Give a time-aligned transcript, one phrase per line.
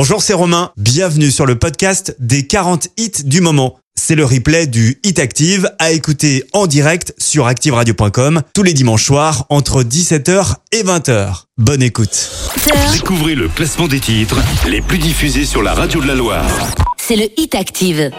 [0.00, 0.70] Bonjour, c'est Romain.
[0.76, 3.80] Bienvenue sur le podcast des 40 hits du moment.
[3.96, 9.04] C'est le replay du Hit Active à écouter en direct sur activeradio.com tous les dimanches
[9.04, 11.46] soirs entre 17h et 20h.
[11.56, 12.30] Bonne écoute.
[12.92, 14.38] Découvrez le classement des titres
[14.68, 16.46] les plus diffusés sur la radio de la Loire.
[16.96, 18.12] C'est le Hit Active.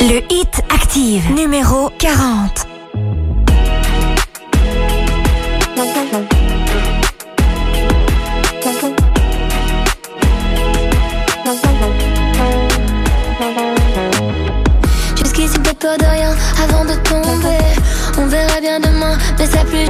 [0.00, 2.75] Le Hit Active, numéro 40.
[15.86, 17.64] De rien avant de tomber.
[18.18, 19.86] On verra bien demain mais ça plus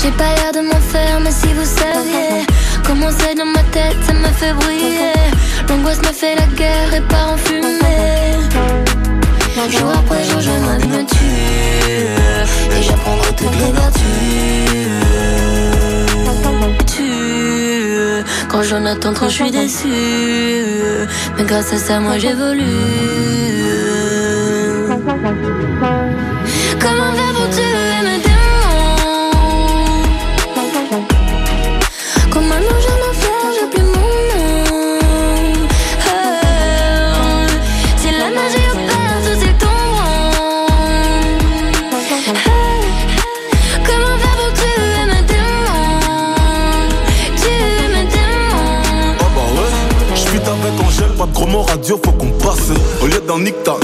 [0.00, 2.46] J'ai pas l'air de m'en faire mais si vous saviez
[2.82, 5.12] Comment c'est dans ma tête ça me fait briller.
[5.68, 8.38] L'angoisse me fait la guerre et part en fumée.
[9.68, 12.06] Jour après jour j'aimerais me tuer
[12.78, 14.02] Et j'apprendrai toutes les vertus.
[16.86, 19.88] Tu Quand j'en attends trop je suis déçu.
[21.36, 22.64] Mais grâce à ça moi j'évolue
[51.70, 52.89] radio, faut qu'on passe.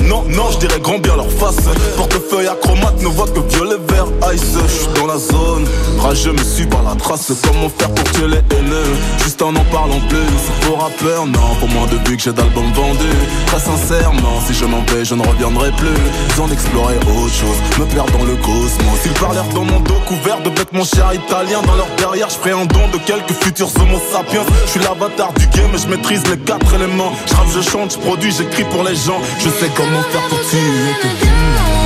[0.03, 1.65] Non, non, je dirais grand bien leur face.
[1.97, 4.57] Portefeuille acromate ne voit que violet, vert, ice.
[4.69, 5.67] J'suis dans la zone,
[5.99, 7.33] rageux me suis par la trace.
[7.45, 8.97] Comment faire pour tuer les haineux?
[9.23, 10.67] Juste en en parlant plus.
[10.67, 13.19] Pour rappeur, non, pour moins de vues que j'ai d'albums vendus.
[13.47, 15.97] Très sincèrement, si je m'en vais, je ne reviendrai plus.
[16.29, 19.01] Besoin d'explorer autre chose, me perdre dans le cosmos.
[19.05, 21.63] Ils parlèrent dans mon dos couvert de bêtes, mon cher italien.
[21.67, 24.45] Dans leur derrière, je un don de quelques futurs homo sapiens.
[24.67, 27.13] Je suis l'avatar du game je maîtrise les quatre éléments.
[27.27, 29.16] Je je chante, je produis, j'écris pour les gens.
[29.39, 31.86] Je sais comment faire pour tuer tes Comme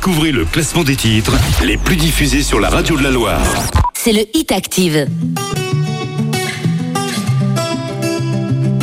[0.00, 1.32] Découvrez le classement des titres
[1.64, 3.42] les plus diffusés sur la radio de la Loire.
[3.94, 5.08] c'est le Hit Active.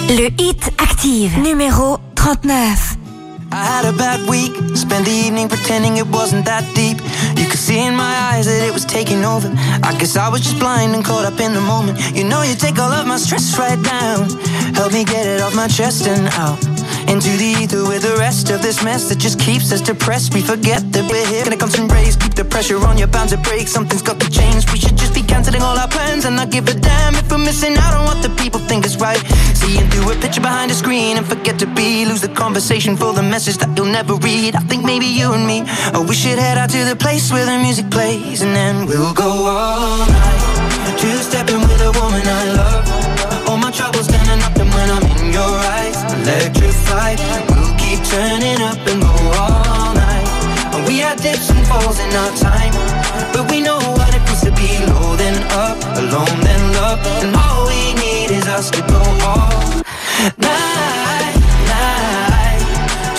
[0.10, 2.98] Le Hit Active, numéro 39.
[3.54, 7.00] I had a bad week, spent the evening pretending it wasn't that deep.
[7.38, 9.50] You could see in my eyes that it was taking over.
[9.84, 11.98] I guess I was just blind and caught up in the moment.
[12.14, 14.28] You know, you take all of my stress right down.
[14.76, 16.75] Help me get it off my chest and out.
[17.08, 20.34] Into the ether with the rest of this mess that just keeps us depressed.
[20.34, 21.44] We forget that we're here.
[21.44, 23.68] Gonna come some raise, keep the pressure on, you're bound to break.
[23.68, 24.66] Something's got to change.
[24.72, 27.38] We should just be canceling all our plans and not give a damn if we're
[27.38, 29.22] missing out on what the people think is right.
[29.54, 32.06] Seeing through a picture behind a screen and forget to be.
[32.06, 34.56] Lose the conversation for the message that you'll never read.
[34.56, 37.46] I think maybe you and me, oh, we should head out to the place where
[37.46, 41.00] the music plays and then we'll go all night.
[41.00, 42.75] Two stepping with a woman I love.
[45.36, 47.20] Your eyes, electrified.
[47.52, 50.28] We'll keep turning up and go all night.
[50.88, 52.74] We had dips and falls in our time,
[53.34, 57.36] but we know what it feels to be low then up, alone then love, and
[57.36, 59.60] all we need is us to go all
[60.40, 61.36] night,
[61.76, 62.64] night.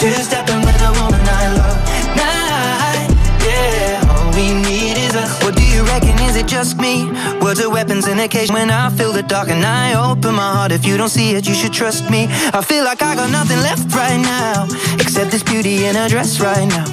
[0.01, 1.79] Two stepping with a woman I love,
[2.25, 3.09] night,
[3.45, 4.13] yeah.
[4.13, 5.33] All we need is us.
[5.43, 6.17] What do you reckon?
[6.29, 7.11] Is it just me?
[7.47, 10.73] Words are weapons and occasion when I feel the dark and I open my heart.
[10.73, 12.27] If you don't see it, you should trust me.
[12.53, 14.67] I feel like I got nothing left right now,
[14.99, 16.85] except this beauty in her dress right now.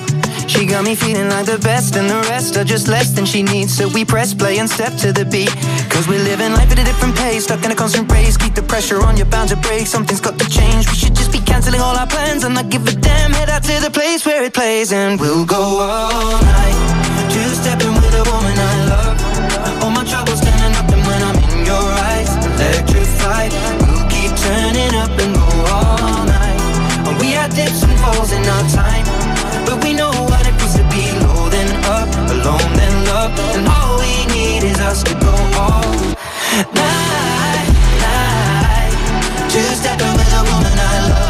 [0.48, 3.42] She got me feeling like the best, and the rest are just less than she
[3.42, 3.76] needs.
[3.76, 5.50] So we press play and step to the beat.
[5.90, 8.38] Cause we're living life at a different pace, stuck in a constant race.
[8.38, 9.88] Keep the pressure on, you're bound to break.
[9.88, 10.88] Something's got to change.
[10.88, 13.34] We should just be canceling all our plans and not give a damn.
[13.34, 16.74] Head out to the place where it plays, and we'll go all night.
[23.82, 26.62] We'll keep turning up and go all night.
[27.08, 29.06] And we had dips and falls in our time.
[29.66, 33.40] But we know what it feels to be low then up Alone then loved.
[33.58, 35.94] And all we need is us to go all
[36.74, 37.70] night,
[38.06, 38.96] night.
[39.50, 41.23] Just at the will of woman I love.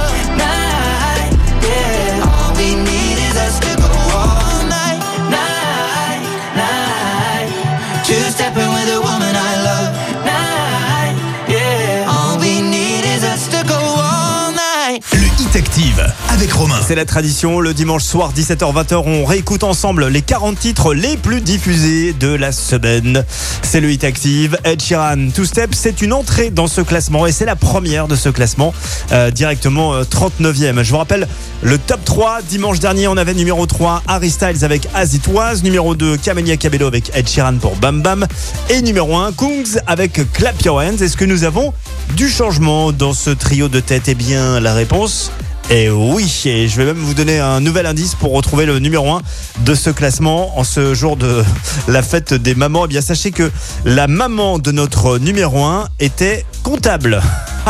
[16.86, 21.40] C'est la tradition, le dimanche soir 17h-20h, on réécoute ensemble les 40 titres les plus
[21.40, 23.24] diffusés de la semaine.
[23.62, 24.58] C'est le Hit Active.
[24.66, 28.18] Ed Sheeran, Two Step, c'est une entrée dans ce classement et c'est la première de
[28.18, 28.74] ce classement,
[29.14, 30.84] euh, directement euh, 39e.
[30.84, 31.30] Je vous rappelle
[31.62, 32.42] le top 3.
[32.42, 36.58] Dimanche dernier, on avait numéro 3 Harry Styles avec As It Was, numéro 2 Camelia
[36.58, 38.28] Cabello avec Ed Sheeran pour Bam Bam
[38.70, 40.98] et numéro 1 Kungs avec Clap Your Hands.
[40.98, 41.74] Est-ce que nous avons
[42.18, 44.04] du changement dans ce trio de tête?
[44.08, 45.32] Eh bien, la réponse
[45.74, 49.12] et oui, et je vais même vous donner un nouvel indice pour retrouver le numéro
[49.12, 49.22] 1
[49.62, 51.44] de ce classement en ce jour de
[51.88, 52.86] la fête des mamans.
[52.86, 53.52] Eh bien, sachez que
[53.84, 57.24] la maman de notre numéro 1 était comptable.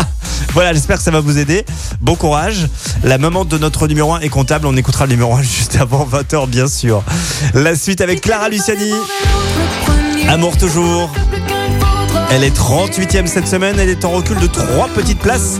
[0.53, 1.65] voilà, j'espère que ça va vous aider.
[2.01, 2.67] Bon courage.
[3.05, 4.67] La maman de notre numéro 1 est comptable.
[4.67, 7.03] On écoutera le numéro 1 juste avant 20h, bien sûr.
[7.53, 8.91] La suite avec Clara Luciani.
[10.27, 11.09] Amour toujours.
[12.31, 13.79] Elle est 38e cette semaine.
[13.79, 15.59] Elle est en recul de 3 petites places.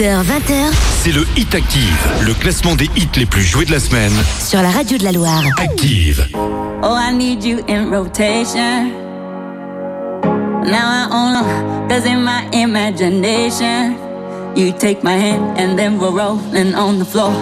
[0.00, 0.72] 20h.
[1.02, 4.14] C'est le Hit Active, le classement des hits les plus joués de la semaine.
[4.42, 5.44] Sur la radio de la Loire.
[5.58, 6.26] Active.
[6.82, 8.92] Oh, I need you in rotation.
[10.64, 11.44] Now I own
[11.88, 13.94] cause in my imagination.
[14.56, 17.34] You take my hand and then we're rolling on the floor.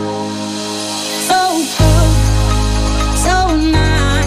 [1.28, 2.10] So cool,
[3.14, 4.26] so nice.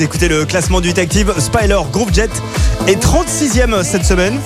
[0.00, 1.32] écoutez le classement du Hit Active.
[1.38, 2.30] Spyler Group Jet
[2.86, 4.38] est 36e cette semaine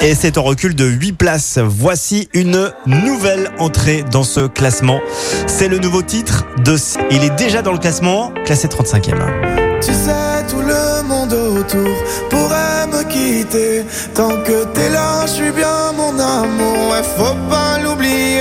[0.00, 1.58] et c'est en recul de 8 places.
[1.58, 5.00] Voici une nouvelle entrée dans ce classement.
[5.46, 6.76] C'est le nouveau titre de...
[7.10, 9.80] Il est déjà dans le classement, classé 35e.
[9.80, 11.96] Tu sais, tout le monde autour
[12.30, 13.84] pourrait me quitter.
[14.14, 16.90] Tant que t'es là, je suis bien mon amour.
[16.90, 18.40] Ouais, faut pas l'oublier.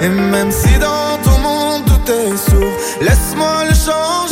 [0.00, 4.31] Et même si dans ton monde tout est sourd, laisse-moi le changer.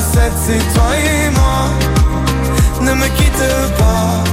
[0.00, 1.68] c'est toi et moi.
[2.80, 3.46] Ne me quitte
[3.78, 4.24] pas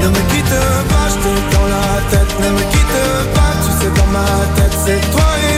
[0.00, 0.58] Ne me quitte
[0.90, 2.32] pas, je t'ai dans la tête.
[2.40, 2.98] Ne me quitte
[3.34, 4.26] pas, tu sais dans ma
[4.56, 5.57] tête c'est toi et moi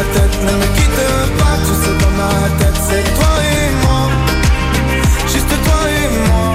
[0.00, 1.02] Ne me quitte
[1.38, 4.02] pas, tu sais dans ma tête C'est toi et moi.
[5.26, 6.48] Juste toi et moi.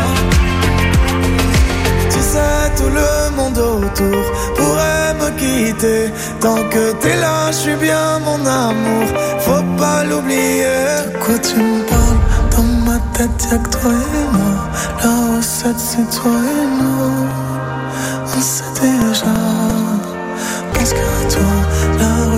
[2.10, 4.24] Tu sais tout le monde autour
[4.56, 6.12] pourrait me quitter.
[6.40, 9.08] Tant que t'es là, je suis bien mon amour.
[9.42, 11.06] Faut pas l'oublier.
[11.06, 12.22] De quoi tu me parles?
[12.50, 14.56] Dans ma tête y'a que toi et moi.
[15.04, 17.12] La recette c'est toi et moi.
[18.36, 19.36] On sait déjà.
[20.74, 21.54] Pense qu'à toi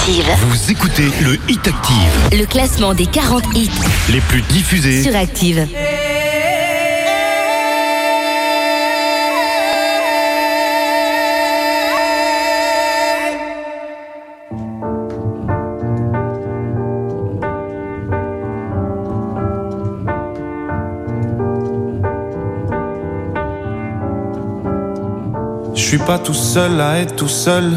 [0.00, 0.24] Active.
[0.48, 3.70] Vous écoutez le Hit Active, Le classement des 40 hits
[4.10, 5.66] les plus diffusés sur Active.
[25.74, 27.76] Je suis pas tout seul à être tout seul.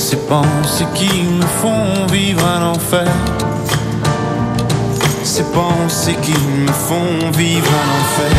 [0.00, 3.06] Ces pensées qui me font vivre un enfer.
[5.22, 8.36] Ces pensées qui me font vivre un enfer.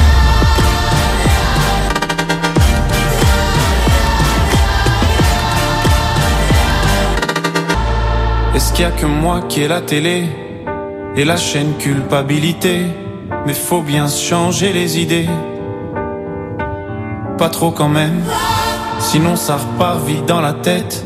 [8.55, 10.25] Est-ce qu'il y a que moi qui ai la télé
[11.15, 12.87] et la chaîne culpabilité?
[13.45, 15.29] Mais faut bien se changer les idées.
[17.37, 18.23] Pas trop quand même,
[18.99, 21.05] sinon ça repart vite dans la tête.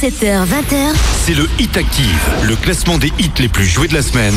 [0.00, 0.94] 17h, 20h,
[1.26, 4.32] c'est le Hit Active, le classement des hits les plus joués de la semaine.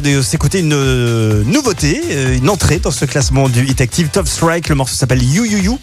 [0.00, 4.28] De s'écouter une euh, nouveauté, euh, une entrée dans ce classement du Hit Active Top
[4.28, 4.68] Strike.
[4.68, 5.78] Le morceau s'appelle You You You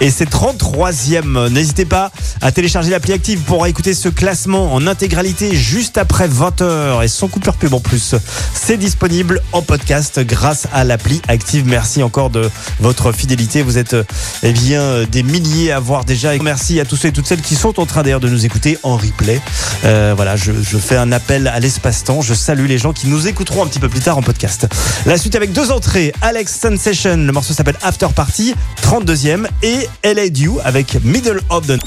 [0.00, 1.48] et c'est 33e.
[1.48, 7.04] N'hésitez pas à télécharger l'appli Active pour écouter ce classement en intégralité juste après 20h
[7.04, 8.14] et sans coupure pub en plus.
[8.54, 11.64] C'est disponible en podcast grâce à l'appli Active.
[11.66, 13.62] Merci encore de votre fidélité.
[13.62, 14.04] Vous êtes euh,
[14.42, 16.36] eh bien des milliers à voir déjà.
[16.38, 18.78] Merci à tous ceux et toutes celles qui sont en train d'ailleurs de nous écouter
[18.82, 19.40] en replay.
[19.82, 22.20] Voilà, je fais un appel à l'espace-temps.
[22.20, 24.66] Je salue les gens qui nous écouteront un petit peu plus tard en podcast.
[25.06, 26.12] La suite avec deux entrées.
[26.22, 29.46] Alex Sensation, le morceau s'appelle After Party, 32e.
[29.62, 31.78] Et LA Dew avec Middle of the...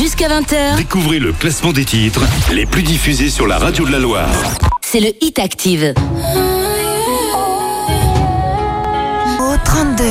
[0.00, 3.98] Jusqu'à 20h, Découvrez le classement des titres les plus diffusés sur la radio de la
[3.98, 4.28] Loire.
[4.80, 5.94] c'est le Hit Active.
[9.40, 10.04] Au 32.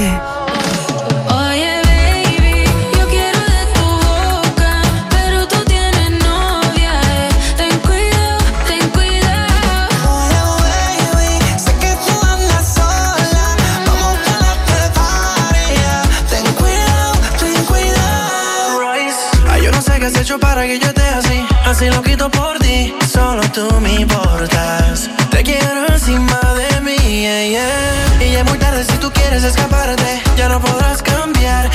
[20.33, 21.45] Hecho para que yo esté así.
[21.65, 25.09] Así lo quito por ti, solo tú me importas.
[25.31, 28.25] Te quiero encima de mí, yeah, yeah.
[28.25, 30.21] Y ya es muy tarde si tú quieres escaparte.
[30.37, 31.69] Ya no podrás cambiar,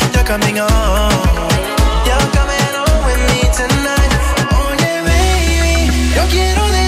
[0.61, 1.11] on.
[2.07, 4.13] You're coming on with me tonight.
[4.67, 6.88] Oye, baby, yo quiero de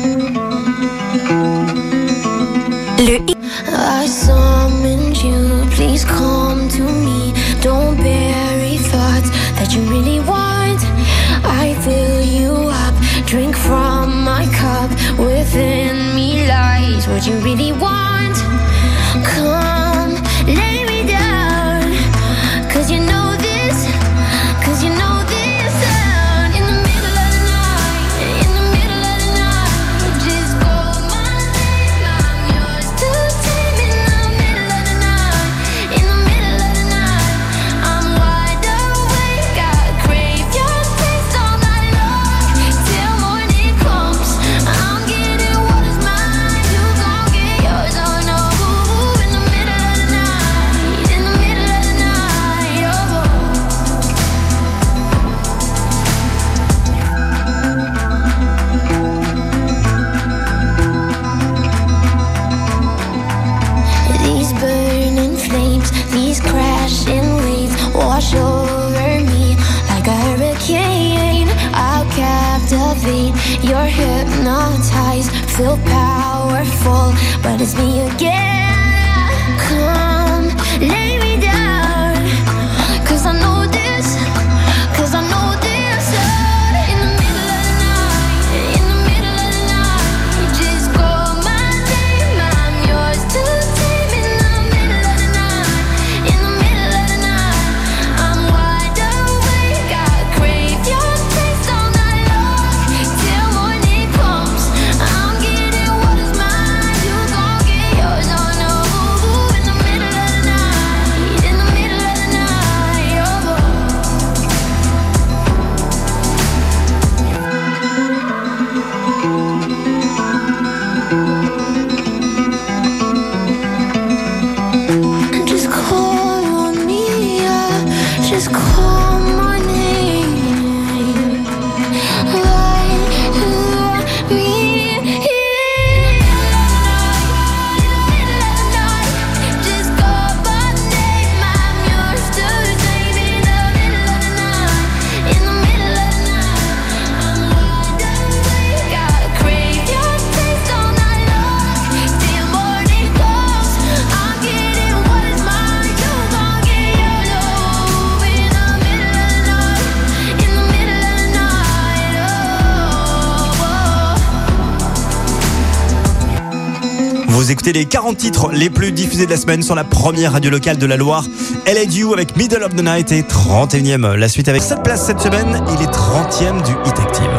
[167.69, 170.85] les 40 titres les plus diffusés de la semaine sur la première radio locale de
[170.87, 171.23] la Loire.
[171.65, 174.15] Elle est due avec Middle of the Night et 31e.
[174.15, 177.29] La suite avec 7 places cette semaine, il est 30e du Hit Active.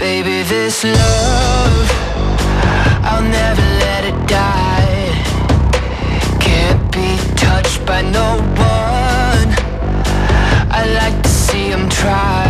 [0.00, 1.92] Baby, this love,
[3.04, 5.12] I'll never let it die.
[6.40, 9.54] Can't be touched by no one.
[10.70, 12.43] I like to see him try.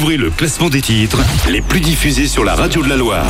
[0.00, 1.18] Découvrez le classement des titres
[1.50, 3.26] les plus diffusés sur la radio de la Loire.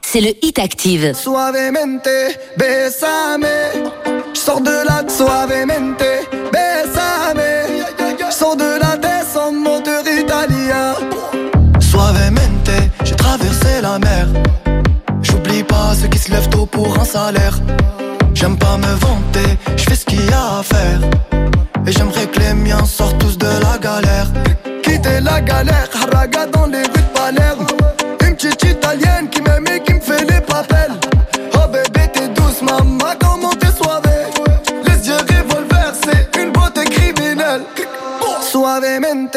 [0.00, 1.12] c'est le Hit Active.
[1.12, 2.08] Suavemente,
[2.56, 3.44] besame.
[4.32, 6.02] Je sors de là suavemente,
[6.50, 7.42] besame.
[8.18, 10.94] Je sors de la tête en moteur italien.
[11.78, 12.70] Suavemente,
[13.04, 14.26] j'ai traversé la mer.
[15.20, 17.60] J'oublie pas ceux qui se lèvent tôt pour un salaire.
[18.32, 21.00] J'aime pas me vanter, je fais ce qu'il y a à faire.
[21.86, 23.23] Et j'aimerais que les miens sortent
[25.22, 27.66] La galère, haraga dans les rues de Palerme.
[28.26, 30.92] Une petite italienne qui m'aime et qui me fait les papels.
[31.54, 34.26] Oh bébé, t'es douce, maman, comment t'es soivée.
[34.84, 37.62] Les yeux revolver, c'est une beauté criminelle.
[38.42, 39.36] Suavemente,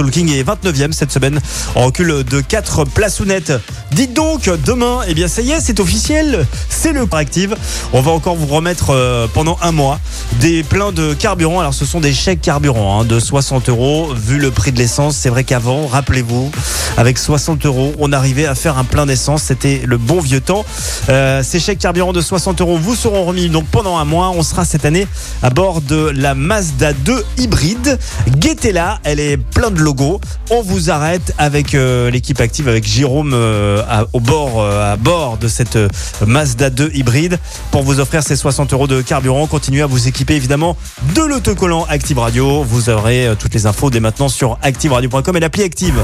[0.00, 1.38] Soul King est 29e cette semaine,
[1.74, 3.52] en recul de 4 places ou nettes.
[3.92, 7.54] Dites donc, demain, eh bien ça y est, c'est officiel, c'est le Active.
[7.92, 10.00] On va encore vous remettre euh, pendant un mois
[10.40, 11.60] des pleins de carburant.
[11.60, 14.14] Alors ce sont des chèques carburant hein, de 60 euros.
[14.14, 16.50] Vu le prix de l'essence, c'est vrai qu'avant, rappelez-vous,
[16.96, 19.42] avec 60 euros, on arrivait à faire un plein d'essence.
[19.42, 20.64] C'était le bon vieux temps.
[21.08, 24.30] Euh, ces chèques carburant de 60 euros vous seront remis donc pendant un mois.
[24.30, 25.06] On sera cette année
[25.42, 27.98] à bord de la Mazda 2 hybride.
[28.28, 30.20] Guettez-la, elle est plein de logos.
[30.50, 35.38] On vous arrête avec euh, l'équipe active, avec Jérôme euh, à, au bord, à bord
[35.38, 35.78] de cette
[36.26, 37.38] Mazda 2 hybride
[37.70, 39.46] pour vous offrir ces 60 euros de carburant.
[39.46, 40.76] Continuez à vous équiper évidemment
[41.14, 42.62] de l'autocollant Active Radio.
[42.62, 45.94] Vous aurez euh, toutes les infos dès maintenant sur activeradio.com et l'appli Active.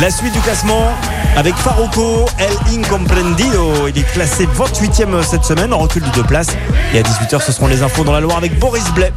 [0.00, 0.92] La suite du classement
[1.36, 3.88] avec Farouko, El Incomprendido.
[3.88, 6.56] Il est classé 28e cette semaine en recul de deux places.
[6.92, 9.12] Et à 18h, ce seront les infos dans la Loire avec Boris Blais.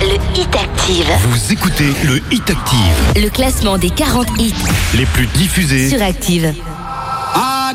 [0.00, 1.10] Le Hit Active.
[1.28, 2.78] Vous écoutez le Hit Active,
[3.16, 4.54] Le classement des 40 hits
[4.94, 6.52] les plus diffusés sur Active.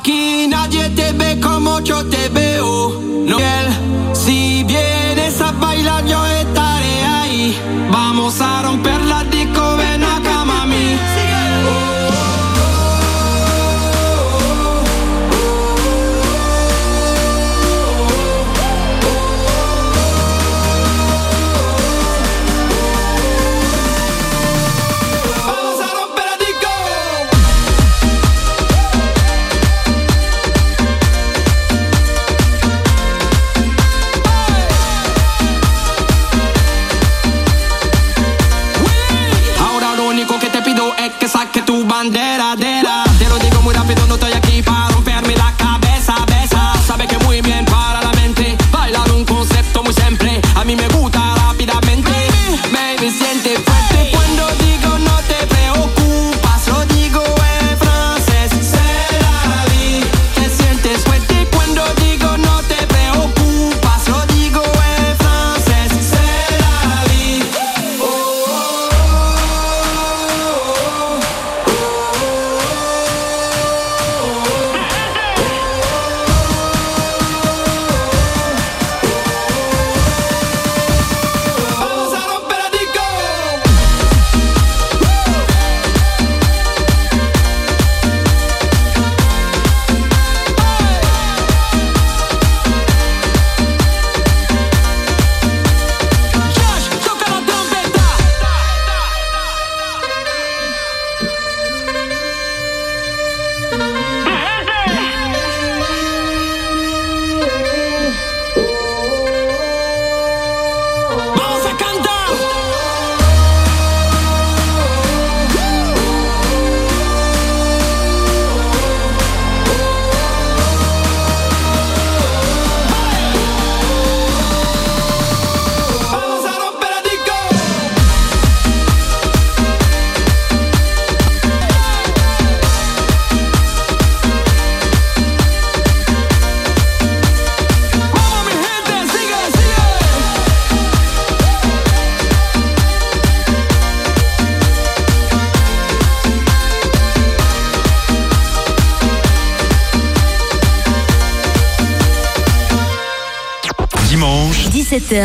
[0.08, 2.98] Aquí nadie te ve como yo te veo.
[3.28, 3.38] No,
[4.14, 7.58] si vienes a bailar, yo estaré ahí.
[7.92, 8.97] Vamos a romper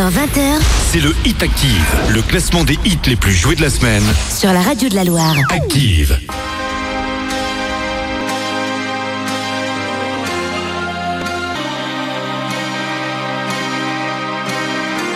[0.03, 3.71] 17h, 20h C'est le Hit Active, le classement des hits les plus joués de la
[3.71, 4.03] semaine.
[4.37, 5.35] sur la radio de la Loire.
[5.51, 6.19] Active.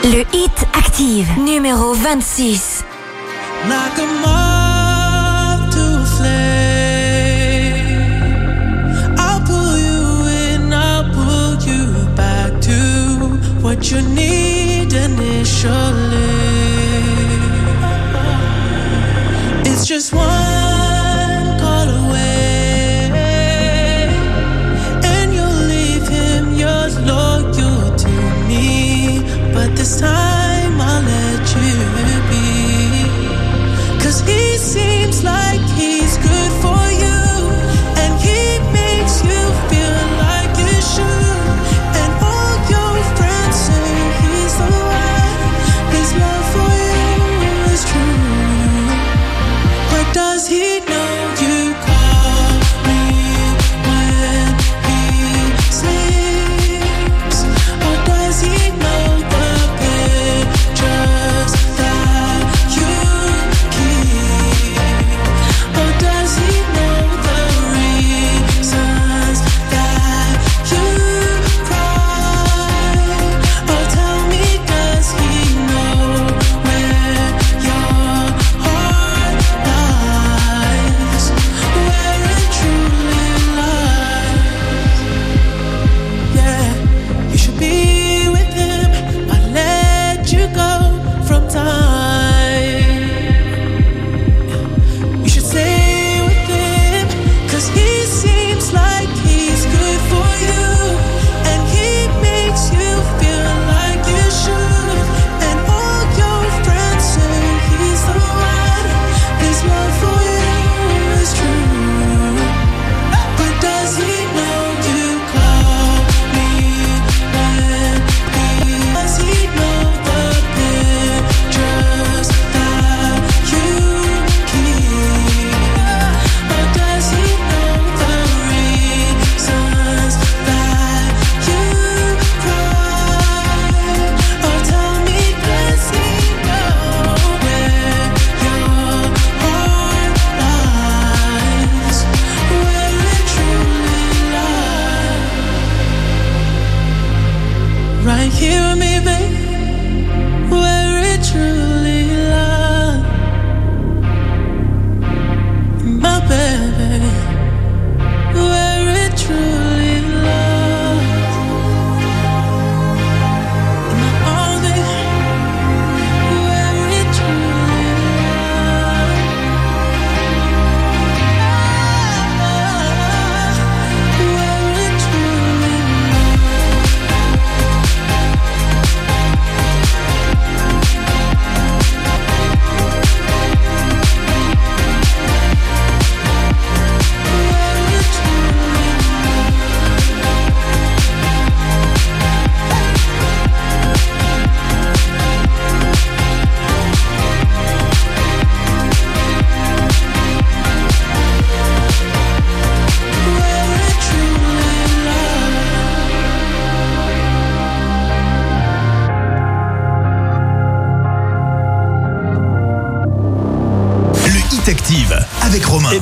[0.05, 2.84] Le hit active, numéro 26.
[3.68, 6.37] Like a moth to a flame.
[9.18, 11.82] I'll pull you in, I'll pull you
[12.14, 12.78] back to
[13.62, 14.45] what you need
[15.66, 16.25] 这里。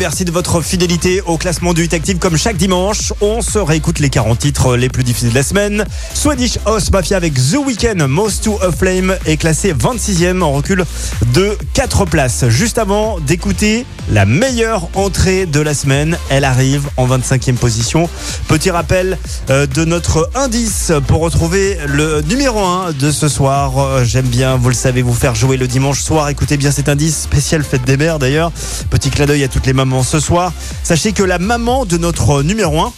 [0.05, 2.18] Merci de votre fidélité au classement du Hit Active.
[2.18, 5.86] Comme chaque dimanche, on se réécoute les 40 titres les plus diffusés de la semaine.
[6.12, 10.84] Swedish House Mafia avec The Weeknd, Most to a Flame est classé 26e en recul
[11.32, 12.46] de 4 places.
[12.50, 18.08] Juste avant d'écouter la meilleure entrée de la semaine, elle arrive en 25e position.
[18.46, 19.18] Petit rappel
[19.50, 23.76] euh, de notre indice pour retrouver le numéro 1 de ce soir.
[23.76, 26.28] Euh, J'aime bien, vous le savez, vous faire jouer le dimanche soir.
[26.28, 28.52] Écoutez bien cet indice spécial fête des mères d'ailleurs.
[28.88, 30.52] Petit clin d'œil à toutes les mamans ce soir.
[30.84, 32.92] Sachez que la maman de notre numéro 1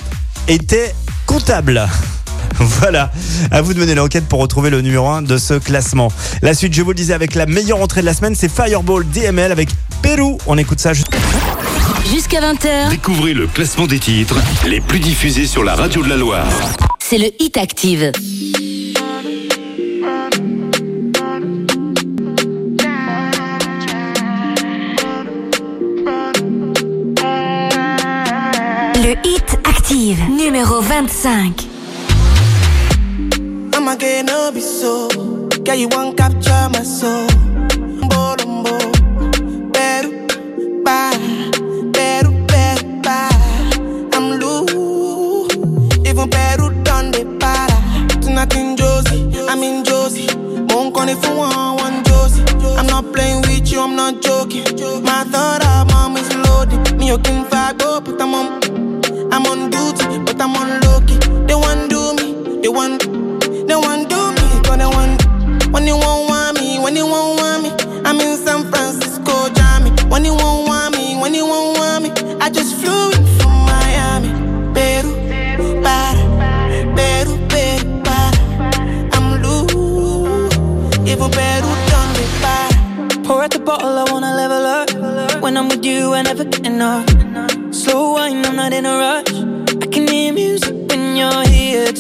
[0.49, 0.95] était
[1.25, 1.89] comptable.
[2.59, 3.11] Voilà,
[3.51, 6.11] à vous de mener l'enquête pour retrouver le numéro 1 de ce classement.
[6.41, 9.07] La suite, je vous le disais, avec la meilleure entrée de la semaine, c'est Fireball
[9.11, 9.69] DML avec
[10.17, 10.39] Pérou.
[10.47, 11.09] On écoute ça juste.
[12.11, 14.37] Jusqu'à 20h, Découvrez le classement des titres
[14.67, 16.47] les plus diffusés sur la radio de la Loire.
[17.01, 18.13] c'est le Hit Active.
[28.97, 31.67] Le hit active, numéro 25.
[33.75, 35.09] I'ma get no be so.
[35.65, 37.46] Girl, you won't capture my soul.
[51.07, 52.43] Won't call it for one, one Josie.
[52.77, 54.65] I'm not playing with you, I'm not joking.
[55.05, 56.99] My thought of mom is loaded.
[56.99, 58.66] Me, you can fight, go, but I'm on.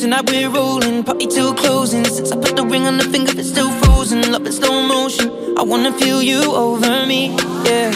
[0.01, 2.05] Tonight we're rolling, party till closing.
[2.05, 4.30] Since I put the ring on the finger, it's still frozen.
[4.30, 5.30] Love in slow motion.
[5.57, 7.30] I wanna feel you over me,
[7.64, 7.90] yeah.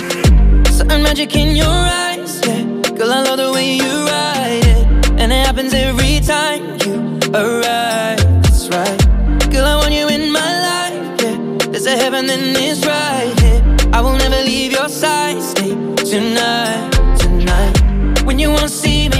[0.71, 2.63] Certain magic in your eyes, yeah.
[2.97, 8.19] Girl, I love the way you ride it, and it happens every time you arrive.
[8.45, 8.99] That's right.
[9.53, 11.69] Girl, I want you in my life, yeah.
[11.71, 13.63] There's a heaven, then it's right here.
[13.93, 15.43] I will never leave your side.
[15.43, 18.25] Stay tonight, tonight.
[18.25, 19.20] When you won't see me,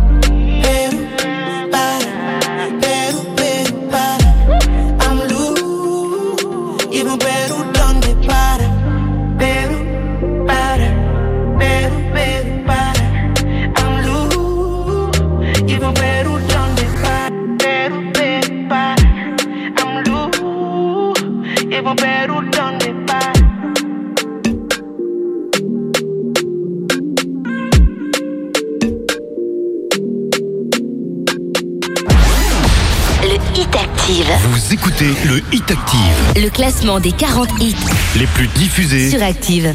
[35.01, 36.43] Écoutez le Hit Active.
[36.43, 37.75] Le classement des 40 hits
[38.17, 39.09] Les plus diffusés.
[39.09, 39.73] sur Active.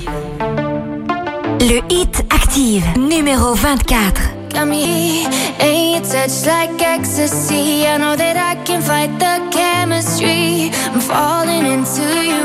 [1.60, 4.20] Le Hit Active, numéro 24.
[4.52, 5.26] Got me
[5.60, 7.84] in your touch like ecstasy.
[7.86, 10.70] I know that I can fight the chemistry.
[10.94, 12.44] I'm falling into you.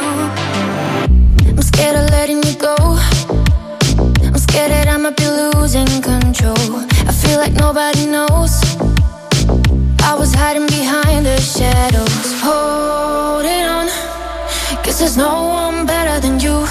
[1.49, 2.75] I'm scared of letting you go.
[4.25, 6.57] I'm scared that I might be losing control.
[7.07, 8.70] I feel like nobody knows.
[10.11, 13.87] I was hiding behind the shadows, holding on.
[14.83, 16.67] Cause there's no one better than you.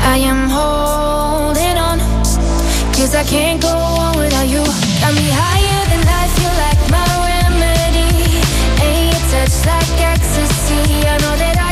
[0.00, 1.98] I am holding on.
[2.96, 4.64] Cause I can't go on without you.
[5.04, 8.40] Got me higher than life, you're like my remedy.
[8.80, 11.04] And your touch like ecstasy.
[11.12, 11.71] I know that I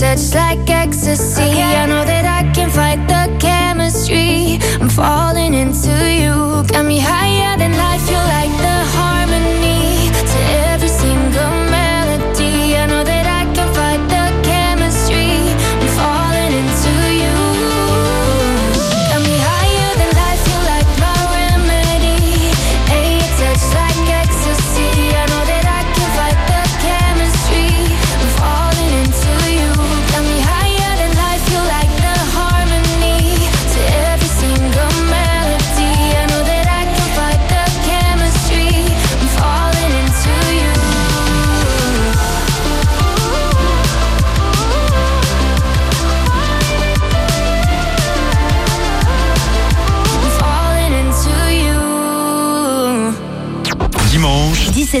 [0.00, 1.42] Touch like ecstasy.
[1.42, 4.58] I know that I can fight the chemistry.
[4.80, 6.64] I'm falling into you.
[6.72, 9.39] Got me higher than life, you're like the harmony.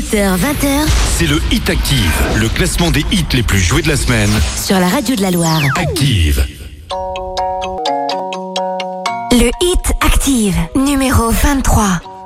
[0.00, 0.66] 17h, 20h
[1.18, 4.30] c'est le Hit Active, le classement des hits les plus joués de la semaine.
[4.56, 5.60] sur la radio de la Loire.
[5.76, 6.42] Active.
[9.32, 11.84] Le Hit Active, numéro 23.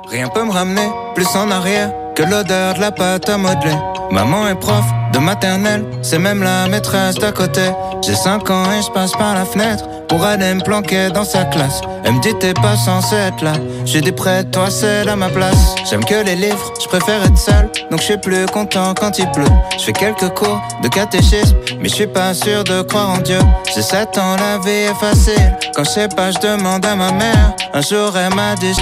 [0.09, 3.75] Rien peut me ramener plus en arrière que l'odeur de la pâte à modeler.
[4.09, 7.69] Maman est prof de maternelle, c'est même la maîtresse d'à côté.
[8.05, 11.45] J'ai 5 ans et je passe par la fenêtre pour aller me planquer dans sa
[11.45, 11.81] classe.
[12.03, 13.53] Elle me dit t'es pas censé être là.
[13.85, 15.75] J'ai dit près de toi, c'est à ma place.
[15.89, 19.29] J'aime que les livres, je préfère être seul, donc je suis plus content quand il
[19.31, 19.45] pleut.
[19.77, 23.39] Je fais quelques cours de catéchisme, mais je suis pas sûr de croire en Dieu.
[23.73, 25.55] J'ai 7 ans, la vie est facile.
[25.75, 27.53] Quand je sais pas, je demande à ma mère.
[27.73, 28.75] Un jour, elle m'a dit.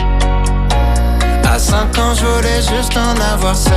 [1.44, 3.74] À 5 ans, je voulais juste en avoir 7.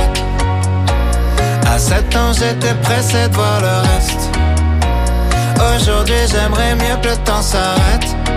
[1.69, 4.26] À 7 ans, j'étais pressé de voir le reste.
[5.59, 8.36] Aujourd'hui, j'aimerais mieux que le temps s'arrête.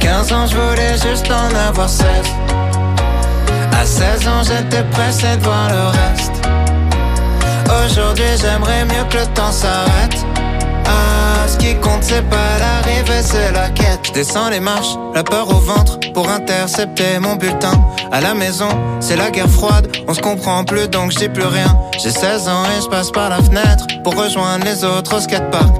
[0.00, 2.06] À 15 ans, je voulais juste en avoir 16.
[3.72, 6.32] À 16 ans, j'étais pressé de voir le reste.
[7.84, 10.24] Aujourd'hui, j'aimerais mieux que le temps s'arrête.
[10.86, 14.12] Ah, ce qui compte, c'est pas l'arrivée, c'est la quête.
[14.14, 17.72] Descends les marches, la peur au ventre, pour intercepter mon bulletin.
[18.10, 18.70] À la maison,
[19.00, 21.76] c'est la guerre froide, on se comprend plus donc je dis plus rien.
[22.02, 25.79] J'ai 16 ans et je passe par la fenêtre pour rejoindre les autres au skatepark.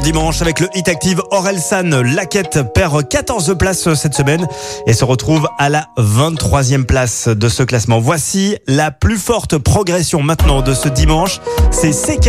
[0.00, 2.02] Dimanche avec le Hit Active Orelsan.
[2.02, 4.46] Laquette perd 14 places cette semaine
[4.86, 7.98] et se retrouve à la 23e place de ce classement.
[7.98, 11.40] Voici la plus forte progression maintenant de ce dimanche.
[11.70, 12.28] C'est CK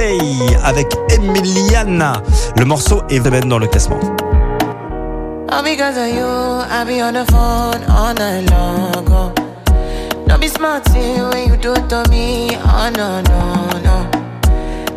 [0.63, 2.23] avec Emiliana.
[2.57, 3.99] Le morceau est vraiment dans le classement.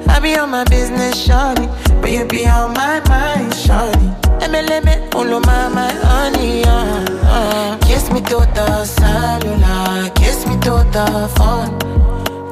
[0.08, 1.66] I be on my business, shawty.
[2.00, 4.08] But you be on my mind, shawty.
[4.40, 7.78] MLM, all of my, my honey, uh, uh.
[7.78, 11.78] Kiss me to the cellular, kiss me to the phone.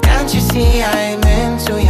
[0.02, 1.89] Can't you see I'm into ya?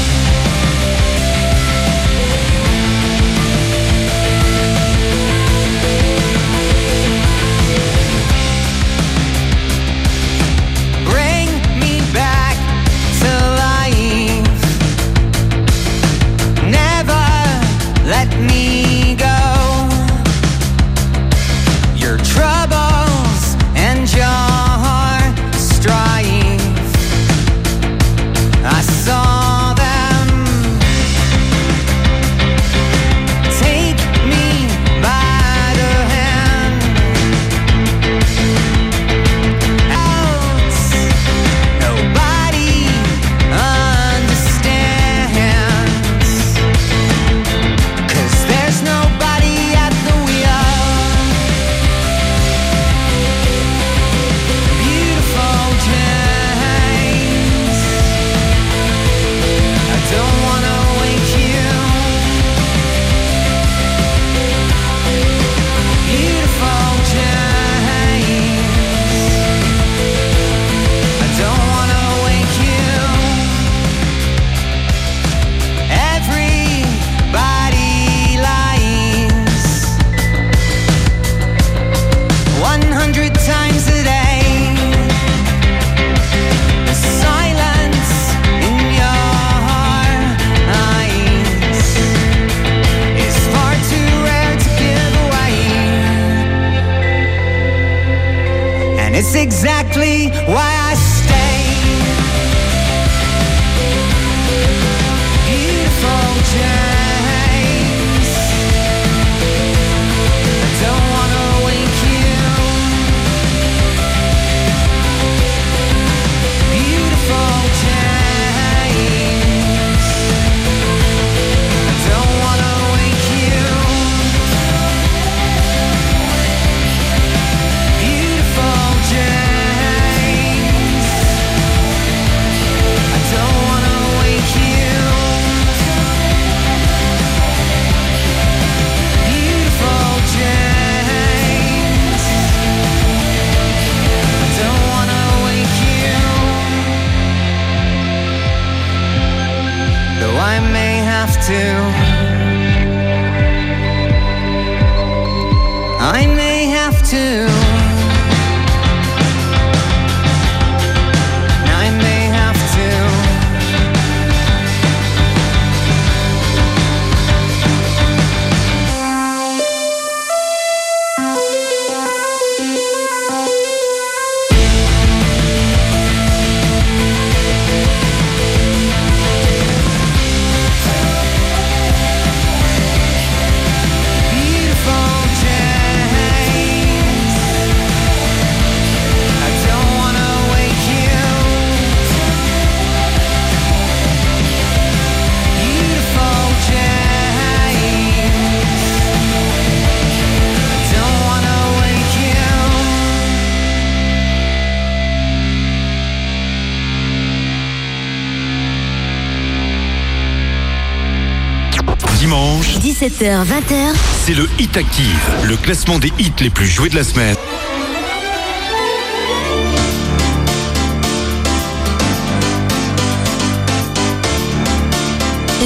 [213.21, 213.95] 18h, 20h.
[214.25, 217.35] C'est le Hit Active, le classement des hits les plus joués de la semaine.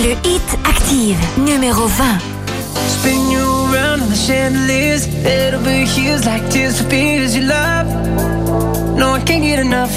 [0.03, 2.03] Le Hit Active, numéro 20.
[2.89, 3.39] Spin you
[3.71, 5.07] around in the chandeliers.
[5.25, 7.87] It'll be hues like tears for fears you love.
[8.97, 9.93] No, I can't get enough.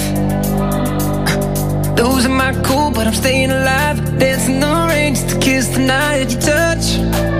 [1.99, 3.99] Losing my cool, but I'm staying alive.
[4.19, 7.38] Dancing the rain just to kiss the night you touch.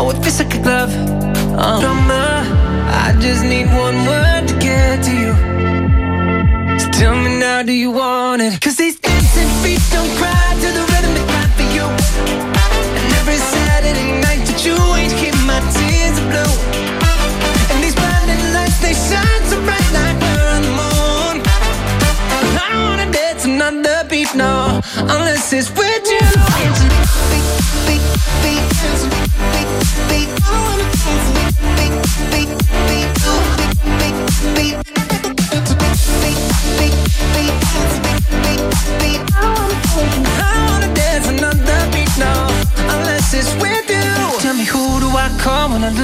[0.00, 0.92] Oh, it feels like a glove.
[1.58, 2.46] Oh, drama.
[2.86, 5.32] I just need one word to get to you.
[6.78, 8.60] So tell me now, do you want it?
[8.60, 11.82] Cause these dancing feet don't cry to the rhythm they cry for you.
[11.82, 16.54] And every Saturday night that you ain't keep my tears blue.
[17.74, 21.34] And these blinding lights, they shine so bright like we're on the moon.
[22.54, 24.80] I don't wanna dance another beat, no,
[25.10, 26.22] unless it's with you.
[27.34, 27.50] Beat,
[27.90, 28.06] beat,
[28.46, 29.07] beat,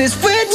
[0.00, 0.47] is with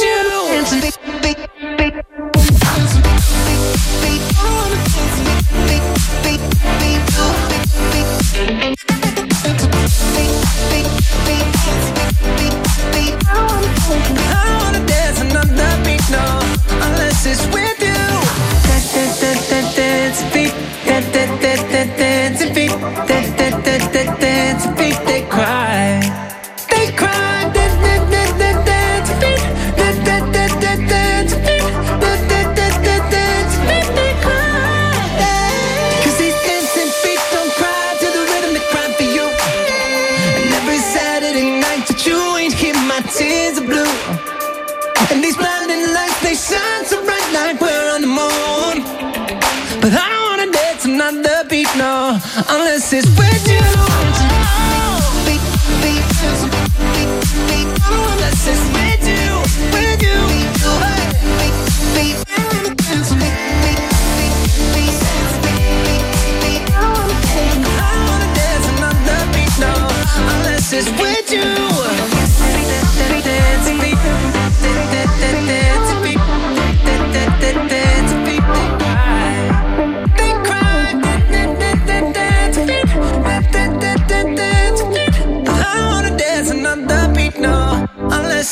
[51.14, 54.33] another beat, no, unless it's with you.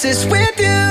[0.04, 0.81] Unless it's with you.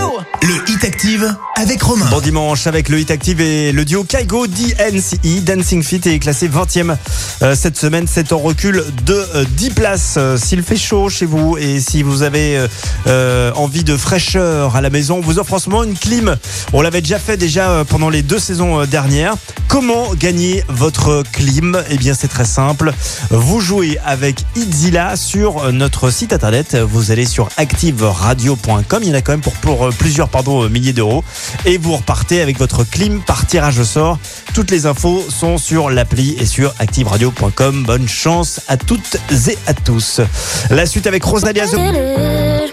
[1.55, 2.05] Avec Romain.
[2.11, 6.47] Bon dimanche avec le Hit Active et le duo Kaigo DNCE Dancing Fit est classé
[6.47, 6.95] 20e
[7.41, 8.05] euh, cette semaine.
[8.07, 10.13] C'est en recul de euh, 10 places.
[10.17, 12.67] Euh, S'il fait chaud chez vous et si vous avez euh,
[13.07, 16.35] euh, envie de fraîcheur à la maison, on vous offre en ce moment une clim.
[16.71, 19.33] On l'avait déjà fait déjà euh, pendant les deux saisons euh, dernières.
[19.67, 21.81] Comment gagner votre clim?
[21.89, 22.93] Eh bien c'est très simple.
[23.31, 26.75] Vous jouez avec Itzilla sur euh, notre site internet.
[26.75, 28.99] Vous allez sur activeradio.com.
[29.01, 31.23] Il y en a quand même pour, pour euh, plusieurs pardon, euh, milliers d'euros.
[31.65, 34.19] Et vous repartez avec votre clim par tirage au sort.
[34.53, 37.83] Toutes les infos sont sur l'appli et sur activeradio.com.
[37.85, 39.17] Bonne chance à toutes
[39.47, 40.21] et à tous.
[40.69, 41.73] La suite avec Rosalia The-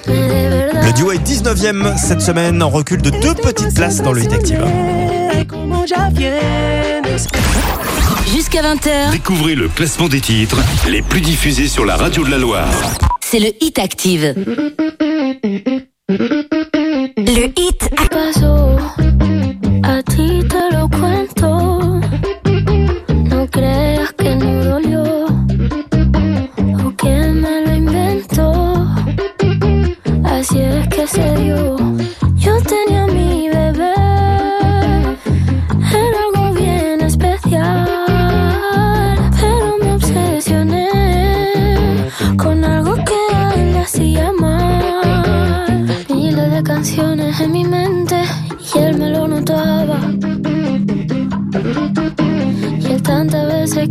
[0.06, 4.32] Le duo est 19e cette semaine en recul de deux petites places dans le Hit
[4.32, 4.64] Active.
[8.32, 10.58] Jusqu'à 20h, Découvrez le classement des titres
[10.88, 12.68] les plus diffusés sur la radio de la Loire.
[13.20, 14.34] c'est le Hit Active.
[17.38, 17.80] Le hit
[18.10, 18.76] pasó,
[19.84, 22.00] a ti te lo cuento.
[23.30, 25.26] No creas que no dolió
[26.84, 28.84] o que me lo inventó.
[30.24, 31.97] Así es que se dio.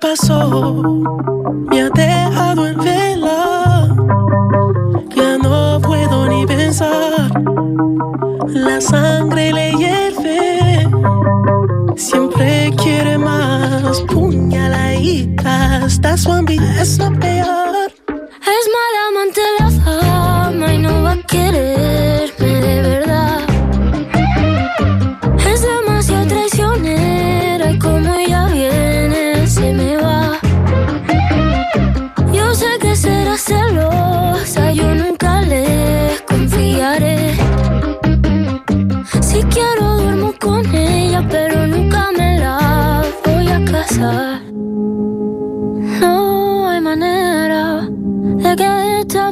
[0.00, 1.04] passou.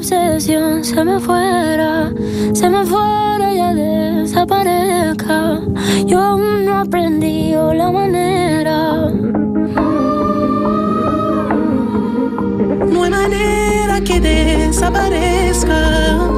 [0.09, 2.11] se me fuera,
[2.55, 5.61] se me fuera ya desaparezca.
[6.07, 9.11] Yo aún no aprendí la manera.
[12.91, 16.38] No hay manera que desaparezca.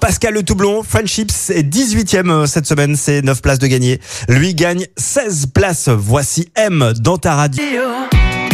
[0.00, 0.82] Pascal Le Toublon.
[0.82, 4.00] Friendships est 18ème euh, cette semaine, c'est 9 places de gagner.
[4.28, 5.88] Lui gagne 16 places.
[5.88, 7.62] Voici M dans ta radio.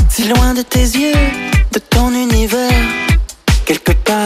[0.09, 1.13] Si loin de tes yeux,
[1.73, 2.73] de ton univers,
[3.65, 4.26] quelque part.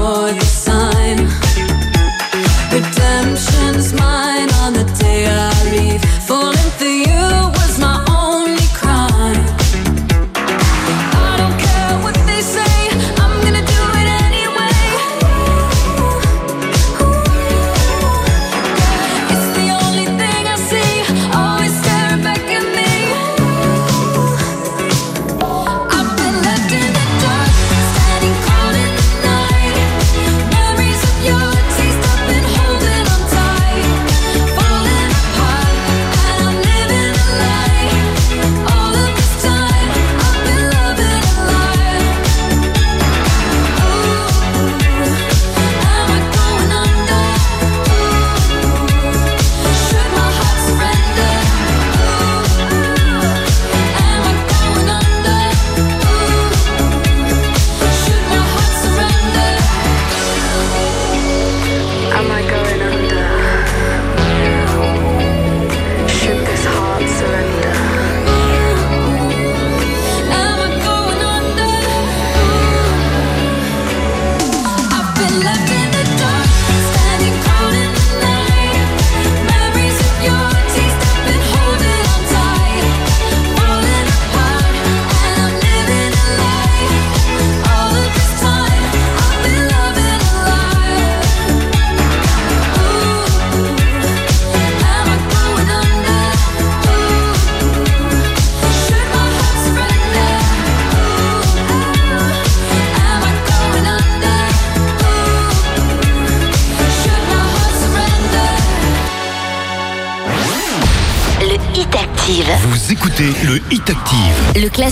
[0.00, 0.59] amores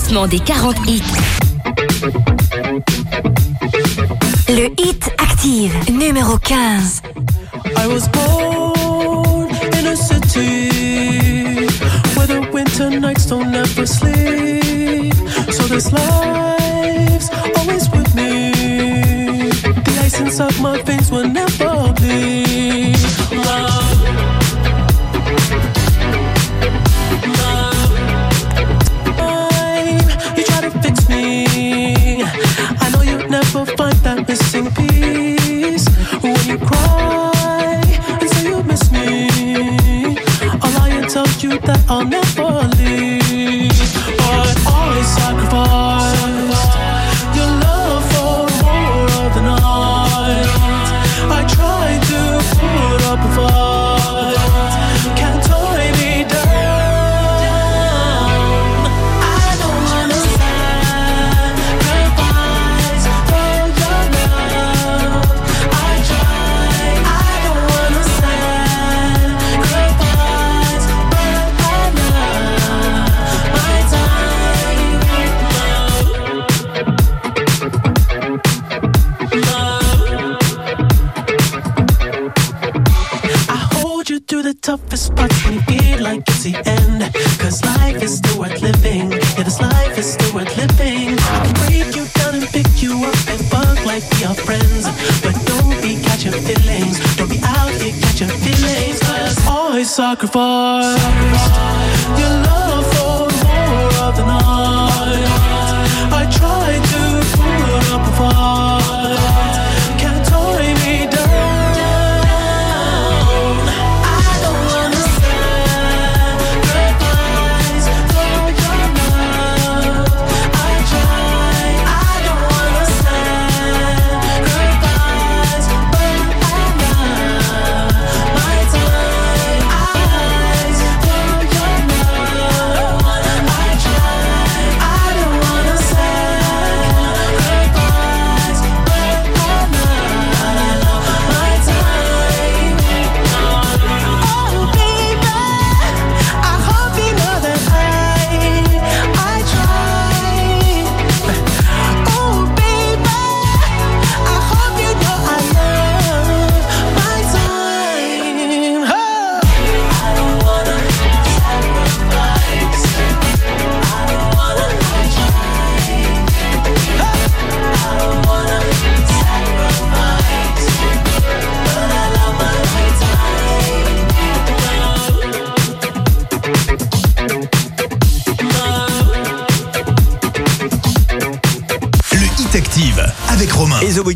[0.09, 1.28] classement des 40 hits.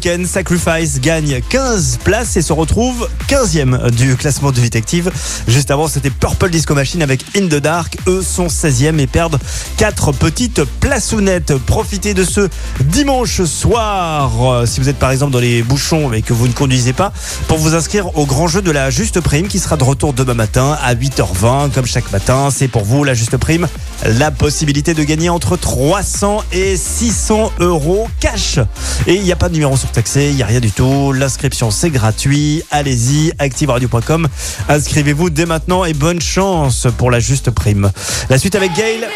[0.02, 5.12] Sacrifice gagne 15 places et se retrouve 15e du classement de Hit Active.
[5.46, 7.96] Juste avant, c'était Purple Disco Machine avec In the Dark.
[8.08, 9.38] Eux sont 16e et perdent
[9.76, 11.56] 4 petites plaçounettes.
[11.66, 12.48] Profitez de ce
[12.80, 16.52] dimanche soir, euh, si vous êtes par exemple dans les bouchons et que vous ne
[16.52, 17.12] conduisez pas,
[17.46, 20.34] pour vous inscrire au grand jeu de la Juste Prime qui sera de retour demain
[20.34, 21.70] matin à 8h20.
[21.70, 23.68] Comme chaque matin, c'est pour vous la Juste Prime.
[24.04, 28.58] La possibilité de gagner entre 300 et 600 euros cash.
[29.06, 31.12] Et il n'y a pas de numéro surtaxé, il n'y a rien du tout.
[31.12, 32.62] L'inscription c'est gratuit.
[32.70, 34.28] Allez-y, activeradio.com.
[34.68, 37.90] Inscrivez-vous dès maintenant et bonne chance pour la juste prime.
[38.28, 39.06] La suite avec Gail.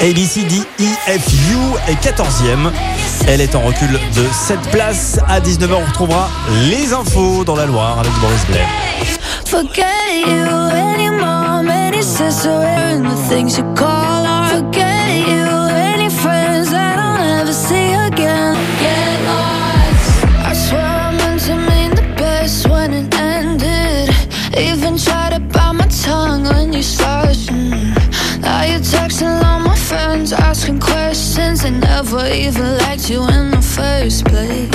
[0.00, 1.56] ABCDEFU
[1.88, 2.70] est 14e.
[3.28, 5.18] Elle est en recul de 7 places.
[5.28, 6.28] À 19h, on retrouvera
[6.68, 8.66] les infos dans la Loire avec Boris Blair.
[12.22, 14.52] Any sister, and the things you call art.
[14.52, 15.44] Forget you,
[15.92, 18.54] any friends that I'll never see again.
[18.80, 20.24] Get lost.
[20.50, 24.10] I swear I meant to mean the best when it ended.
[24.56, 27.50] Even tried to bite my tongue when you started.
[28.40, 31.62] Now you're texting all my friends, asking questions.
[31.62, 34.70] They never even liked you in the first place.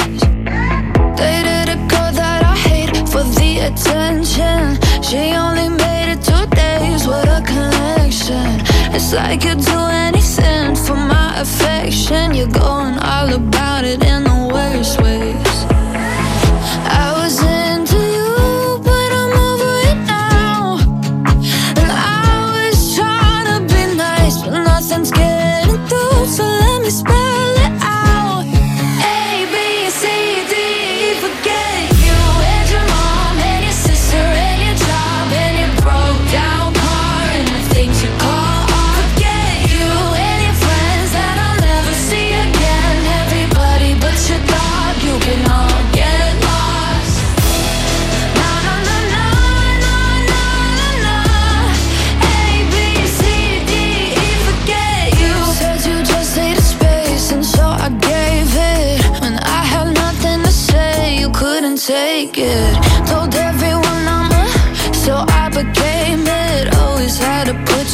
[1.20, 4.78] Dated a girl that I hate for the attention.
[5.02, 6.47] She only made it two
[7.08, 8.60] with a connection.
[8.94, 12.34] It's like you'd do anything for my affection.
[12.34, 15.47] You're going all about it in the worst ways.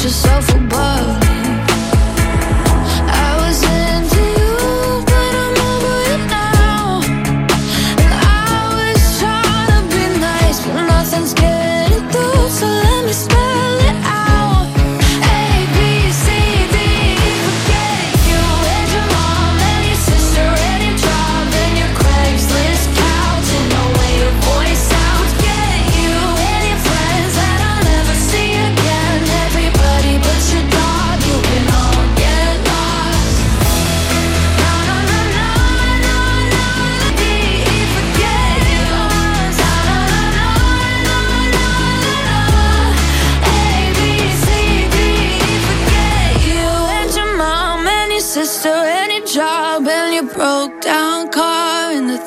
[0.04, 1.23] Yourself above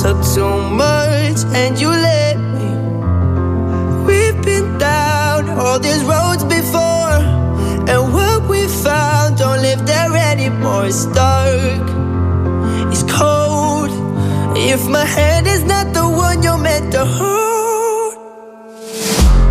[0.00, 2.70] Took too much and you let me.
[4.04, 7.20] We've been down all these roads before,
[7.88, 10.86] and what we found don't live there anymore.
[10.86, 11.86] It's dark,
[12.90, 13.90] it's cold.
[14.56, 18.14] If my hand is not the one you're meant to hold,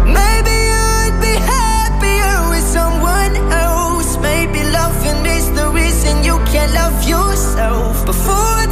[0.05, 0.57] maybe
[0.97, 4.17] I'd be happier with someone else.
[4.17, 8.05] Maybe loving is the reason you can't love yourself.
[8.05, 8.67] Before I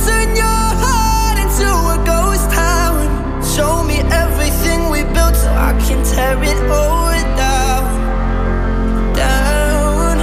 [6.38, 7.86] it's going down,
[9.16, 10.18] down,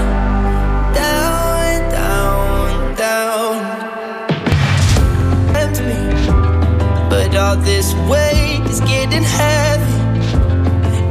[0.94, 3.54] down, down, down.
[7.10, 9.96] But all this weight is getting heavy.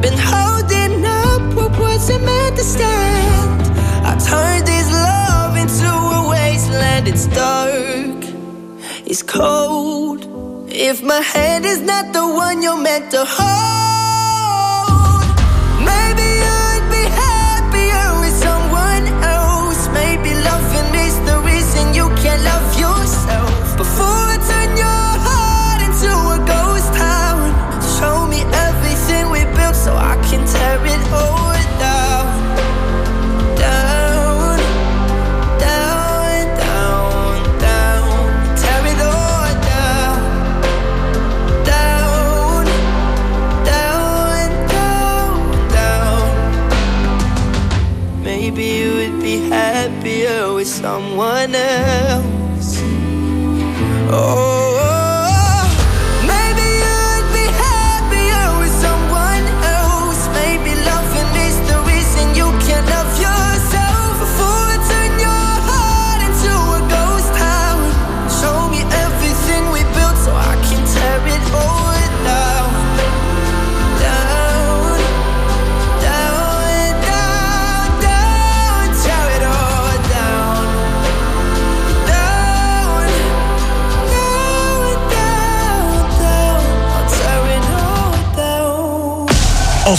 [0.02, 3.62] Been holding up what wasn't meant to stand.
[4.06, 7.08] I turned this love into a wasteland.
[7.08, 8.24] It's dark,
[9.06, 10.22] it's cold.
[10.70, 13.95] If my hand is not the one you're meant to hold,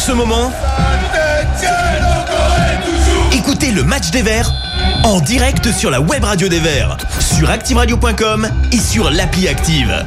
[0.06, 0.52] ce moment,
[3.32, 4.52] écoutez le match des Verts
[5.02, 10.06] en direct sur la web radio des Verts, sur activeradio.com et sur l'appli Active.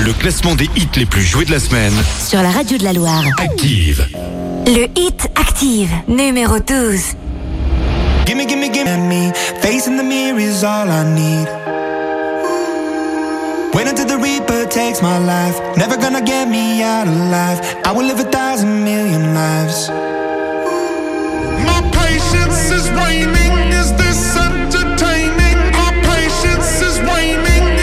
[0.00, 1.94] le classement des hits les plus joués de la semaine.
[2.26, 3.24] Sur la radio de la Loire.
[3.38, 4.06] Active.
[4.66, 7.14] Le hit Active, numéro 12.
[8.26, 9.32] Gimme, gimme, gimme me.
[9.86, 11.48] in the mirror is all I need.
[13.74, 15.58] Wait until the Reaper takes my life.
[15.76, 17.60] Never gonna get me out of life.
[17.84, 19.88] I will live a thousand million lives.
[21.66, 23.72] My patience is waning.
[23.72, 25.58] Is this entertaining?
[25.74, 27.81] Our patience is waning.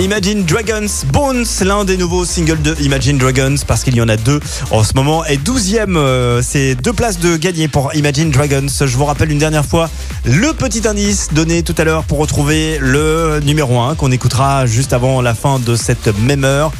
[0.00, 4.16] Imagine Dragons Bones, l'un des nouveaux singles de Imagine Dragons, parce qu'il y en a
[4.16, 4.38] deux
[4.70, 5.24] en ce moment.
[5.24, 8.68] Et 12e, euh, c'est deux places de gagner pour Imagine Dragons.
[8.68, 9.90] Je vous rappelle une dernière fois
[10.24, 14.92] le petit indice donné tout à l'heure pour retrouver le numéro 1 qu'on écoutera juste
[14.92, 16.70] avant la fin de cette même heure.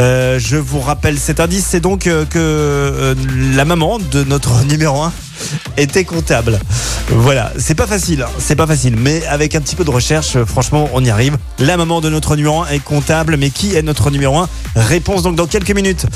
[0.00, 3.14] Euh, je vous rappelle cet indice, c'est donc euh, que
[3.54, 5.12] la maman de notre numéro 1
[5.76, 6.58] était comptable.
[7.08, 10.36] Voilà, c'est pas facile, hein, c'est pas facile, mais avec un petit peu de recherche,
[10.36, 11.36] euh, franchement, on y arrive.
[11.58, 15.22] La maman de notre numéro 1 est comptable, mais qui est notre numéro 1 Réponse
[15.22, 16.06] donc dans quelques minutes.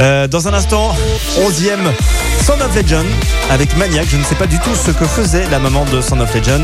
[0.00, 0.94] Euh, dans un instant,
[1.38, 1.78] 11e,
[2.44, 3.06] Sound of Legend
[3.50, 4.06] avec Maniac.
[4.10, 6.62] Je ne sais pas du tout ce que faisait la maman de Sound of Legend.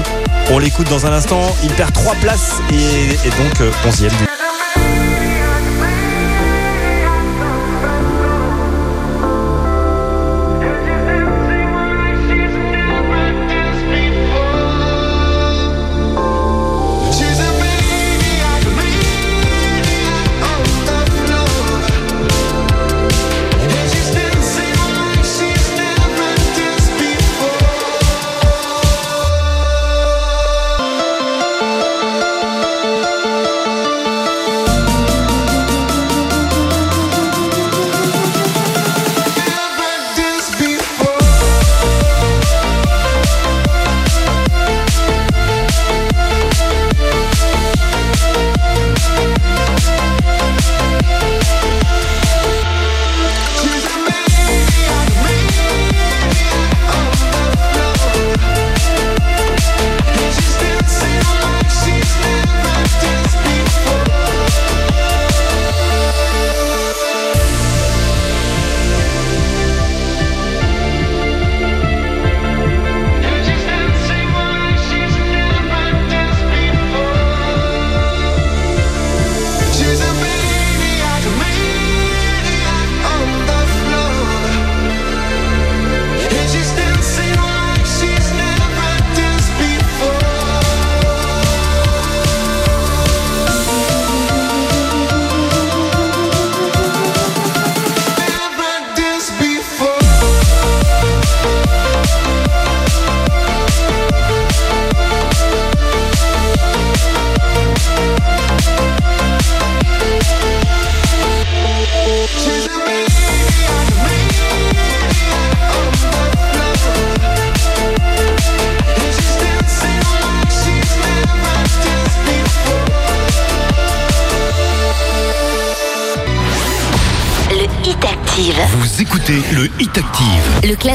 [0.50, 1.54] On l'écoute dans un instant.
[1.62, 4.33] Il perd 3 places et, et donc euh, 11e.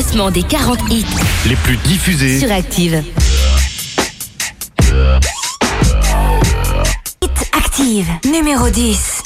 [0.10, 1.06] Classement des 40 hits
[1.48, 3.04] Les plus diffusés sur Active.
[7.22, 9.19] Hit Active, numéro 10.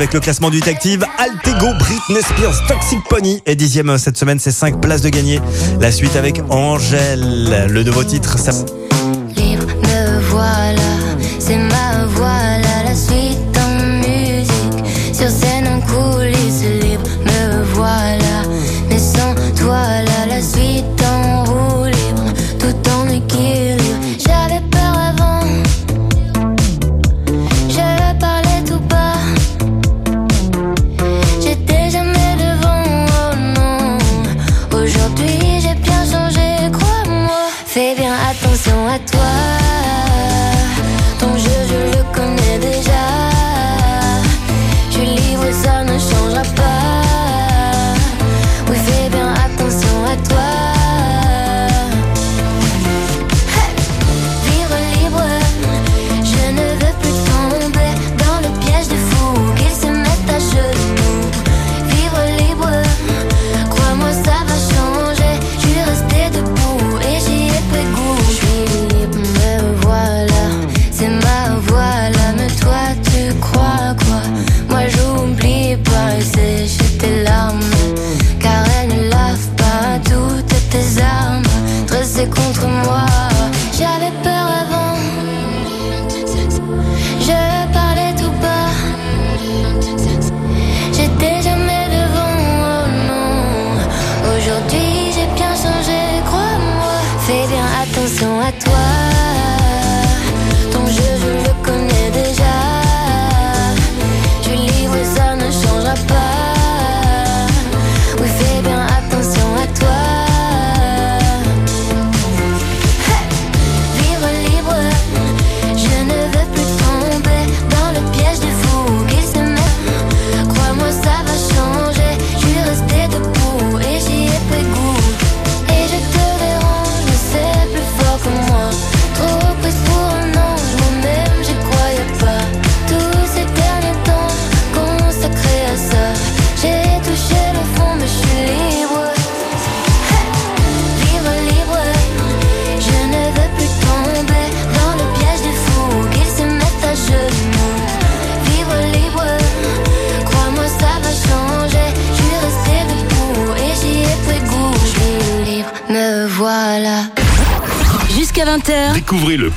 [0.00, 1.04] Avec le classement du Active.
[1.18, 4.38] Altego, Britney Spears, Toxic Pony est dixième cette semaine.
[4.38, 5.42] C'est 5 places de gagné.
[5.78, 7.66] La suite avec Angèle.
[7.68, 8.52] Le nouveau titre, ça...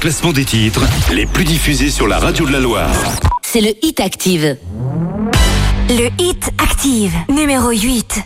[0.04, 0.82] classement des titres
[1.14, 2.90] les plus diffusés sur la radio de la Loire.
[3.42, 4.58] c'est le Hit Active.
[5.88, 8.20] Le Hit Active, numéro 8.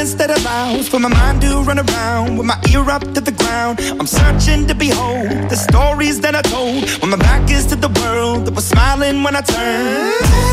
[0.00, 3.32] Instead of vows for my mind to run around with my ear up to the
[3.32, 3.80] ground.
[3.98, 7.90] I'm searching to behold the stories that I told when my back is to the
[8.00, 10.52] world that was smiling when I turned.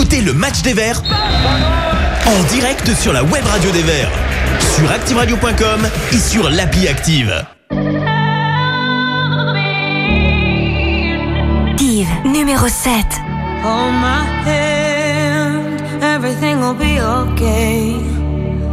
[0.00, 1.02] écoutez le match des Verts
[2.26, 4.10] en direct sur la web radio des Verts,
[4.74, 7.44] sur activeradio.com et sur l'appli Active.
[11.72, 12.94] Active numéro 7.
[13.62, 17.96] Hold my hand, everything will be okay.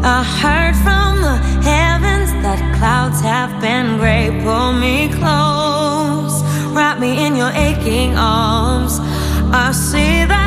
[0.05, 4.29] I heard from the heavens that clouds have been gray.
[4.45, 6.41] Pull me close,
[6.73, 9.01] wrap me in your aching arms.
[9.51, 10.47] I see that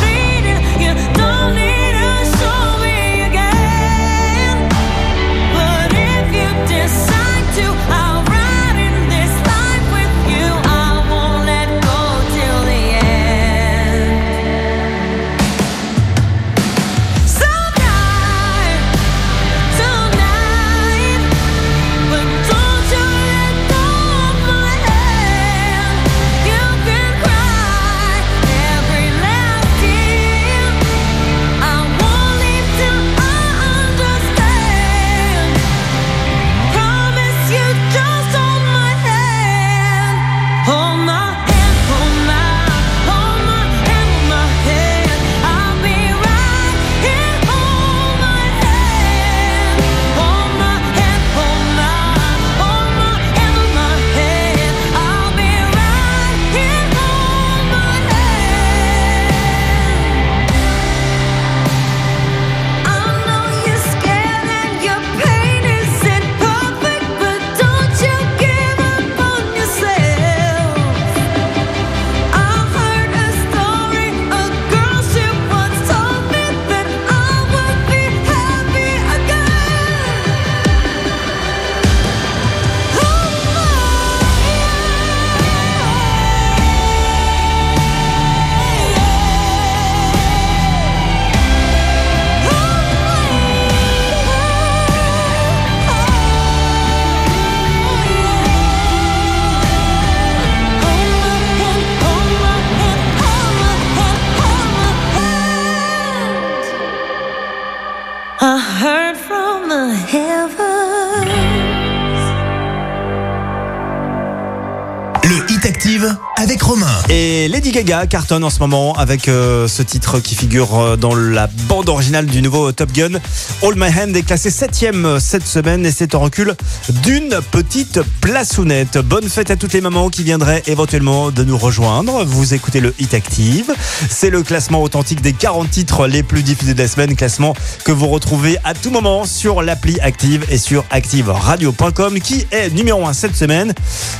[116.41, 116.87] avec Romain.
[117.07, 121.13] Et Lady Gaga cartonne en ce moment avec euh, ce titre qui figure euh, dans
[121.13, 123.19] la bande originale du nouveau Top Gun.
[123.61, 126.55] All My Hand est classé 7ème cette semaine et c'est en recul
[127.03, 128.97] d'une petite plaçounette.
[128.97, 132.23] Bonne fête à toutes les mamans qui viendraient éventuellement de nous rejoindre.
[132.25, 133.71] Vous écoutez le Hit Active.
[134.09, 137.15] C'est le classement authentique des 40 titres les plus diffusés de la semaine.
[137.15, 137.53] Classement
[137.85, 143.05] que vous retrouvez à tout moment sur l'appli Active et sur ActiveRadio.com qui est numéro
[143.05, 143.75] 1 cette semaine.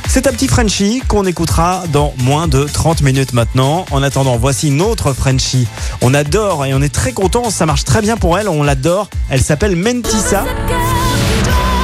[0.08, 3.84] C'est un petit Frenchie qu'on écoutera dans moins de 30 minutes maintenant.
[3.90, 5.66] En attendant, voici une autre Frenchie.
[6.00, 7.50] On adore et on est très content.
[7.50, 8.48] Ça marche très bien pour elle.
[8.48, 9.08] On l'adore.
[9.30, 10.44] Elle s'appelle Mentissa.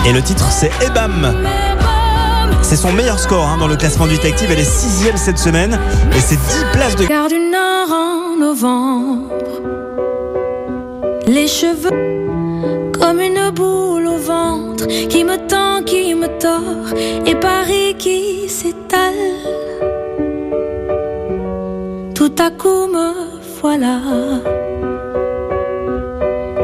[0.06, 1.34] Et le titre, c'est Ebam.
[2.62, 4.50] C'est son meilleur score hein, dans le classement du Active.
[4.50, 5.78] Elle est sixième cette semaine.
[6.16, 6.42] Et c'est 10
[6.72, 7.06] places de...
[7.06, 9.30] Gare du Nord en novembre.
[11.26, 12.18] Les cheveux
[12.98, 16.94] comme une boule au ventre qui me tend, qui me tord.
[17.26, 19.14] Et Paris qui s'étale.
[22.40, 23.12] À coup me
[23.60, 23.98] voilà.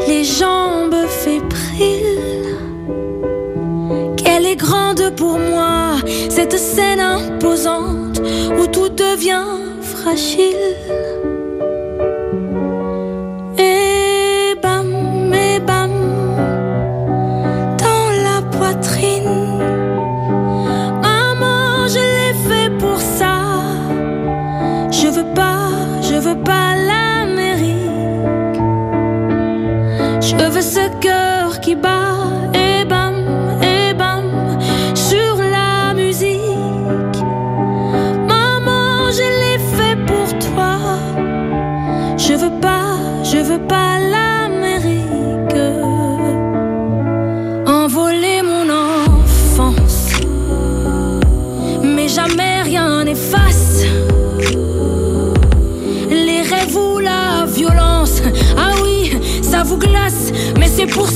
[0.06, 2.56] Les jambes fébriles.
[4.16, 5.96] Qu'elle est grande pour moi,
[6.30, 8.22] cette scène imposante
[8.56, 11.13] où tout devient fragile.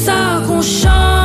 [0.08, 1.17] ça qu'on chante.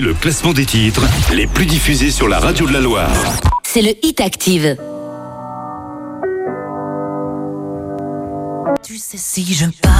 [0.00, 1.02] le classement des titres
[1.32, 3.10] les plus diffusés sur la radio de la Loire.
[3.62, 4.76] C'est le Hit Active.
[8.82, 9.99] Tu sais si je parle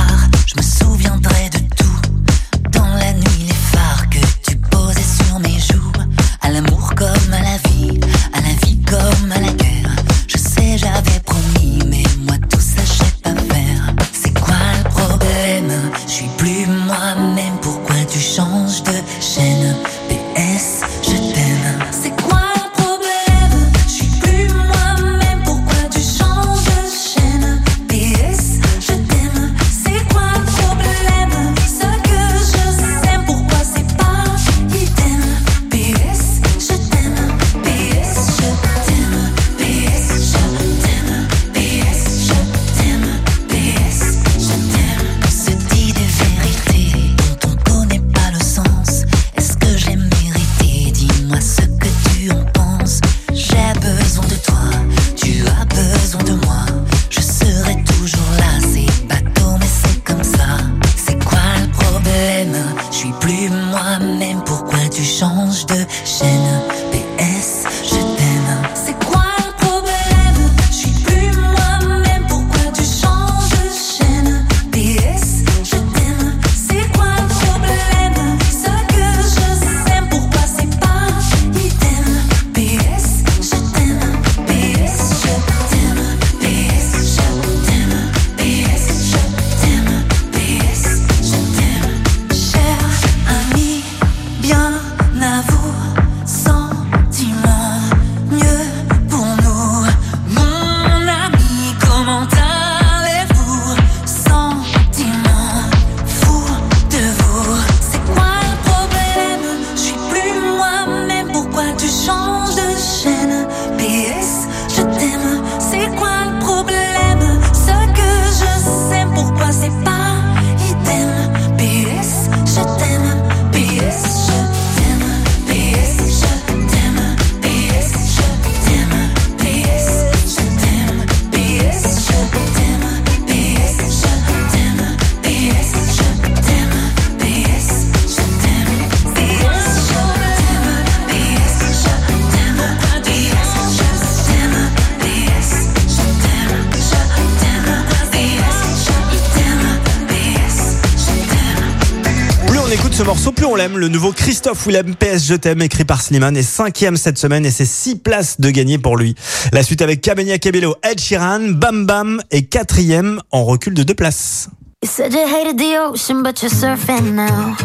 [153.80, 157.50] le nouveau Christophe Willem PS Je t'aime écrit par Slimane est cinquième cette semaine et
[157.50, 159.14] c'est six places de gagner pour lui.
[159.52, 163.94] La suite avec Camenia Cabello, Ed Sheeran, Bam Bam est quatrième en recul de deux
[163.94, 164.48] places.
[164.82, 167.56] You said you hated the ocean, but you're surfing now.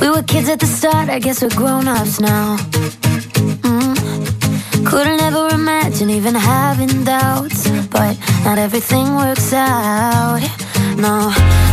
[0.00, 2.56] We were kids at the start, I guess we're grown-ups now.
[3.62, 4.84] Mm.
[4.84, 10.40] Couldn't ever imagine even having doubts, but not everything works out.
[10.96, 11.61] No.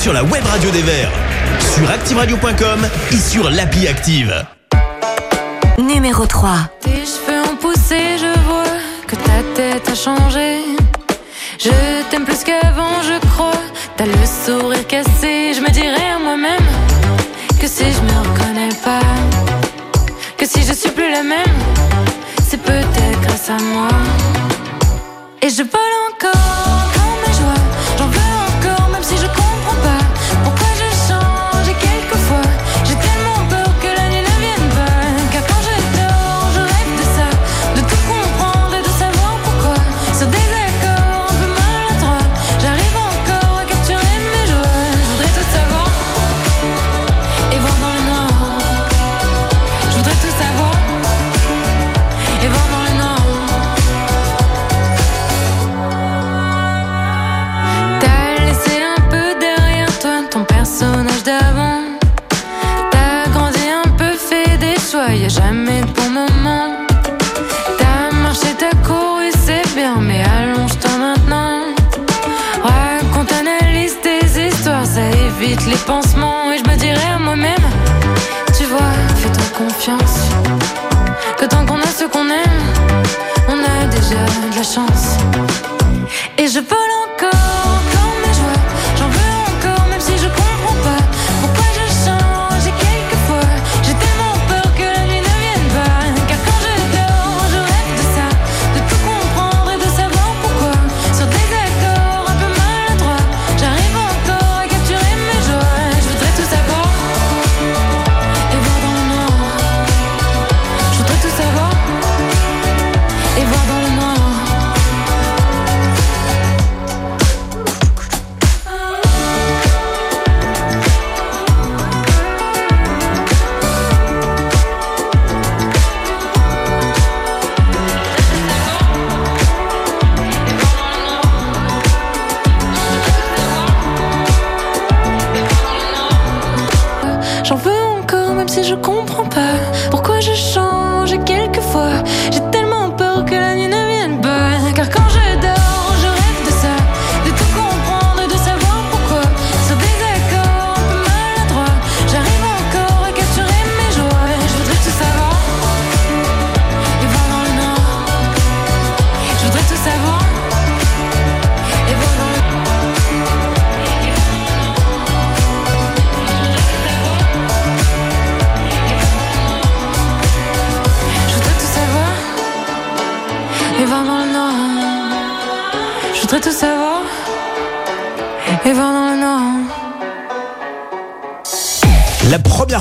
[0.00, 1.12] sur la web radio des Verts,
[1.74, 4.46] sur activeradio.com et sur l'appli Active.
[5.76, 6.52] Numéro 3.
[6.80, 8.64] Tes cheveux ont poussé, je vois
[9.06, 10.60] que ta tête a changé.
[11.58, 11.70] Je
[12.08, 13.60] t'aime plus qu'avant, je crois.
[13.98, 16.64] T'as le sourire cassé, je me dirais à moi-même
[17.60, 19.02] que si je me reconnais pas,
[20.38, 21.58] que si je suis plus la même,
[22.48, 23.88] c'est peut-être grâce à moi.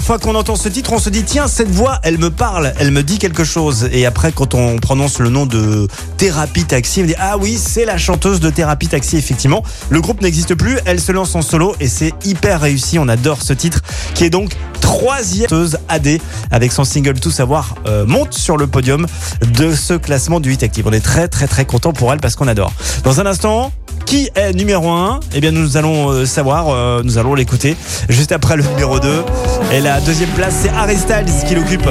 [0.09, 2.89] Fois qu'on entend ce titre, on se dit tiens, cette voix, elle me parle, elle
[2.89, 3.87] me dit quelque chose.
[3.91, 5.87] Et après, quand on prononce le nom de
[6.17, 9.63] Thérapie Taxi, on dit ah oui, c'est la chanteuse de Thérapie Taxi, effectivement.
[9.91, 12.97] Le groupe n'existe plus, elle se lance en solo et c'est hyper réussi.
[12.97, 13.81] On adore ce titre
[14.15, 15.47] qui est donc troisième
[15.89, 16.17] AD
[16.49, 19.05] avec son single Tout Savoir euh, monte sur le podium
[19.53, 20.87] de ce classement du Hit Active.
[20.87, 22.73] On est très très très content pour elle parce qu'on adore.
[23.03, 23.71] Dans un instant,
[24.09, 27.77] qui est numéro 1 Eh bien, nous allons euh, savoir, euh, nous allons l'écouter
[28.09, 29.23] juste après le numéro 2.
[29.71, 31.87] Et la deuxième place, c'est Harry Styles qui l'occupe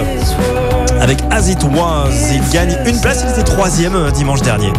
[1.00, 2.10] avec As It Was.
[2.34, 4.72] Il gagne une place, il était troisième euh, dimanche dernier.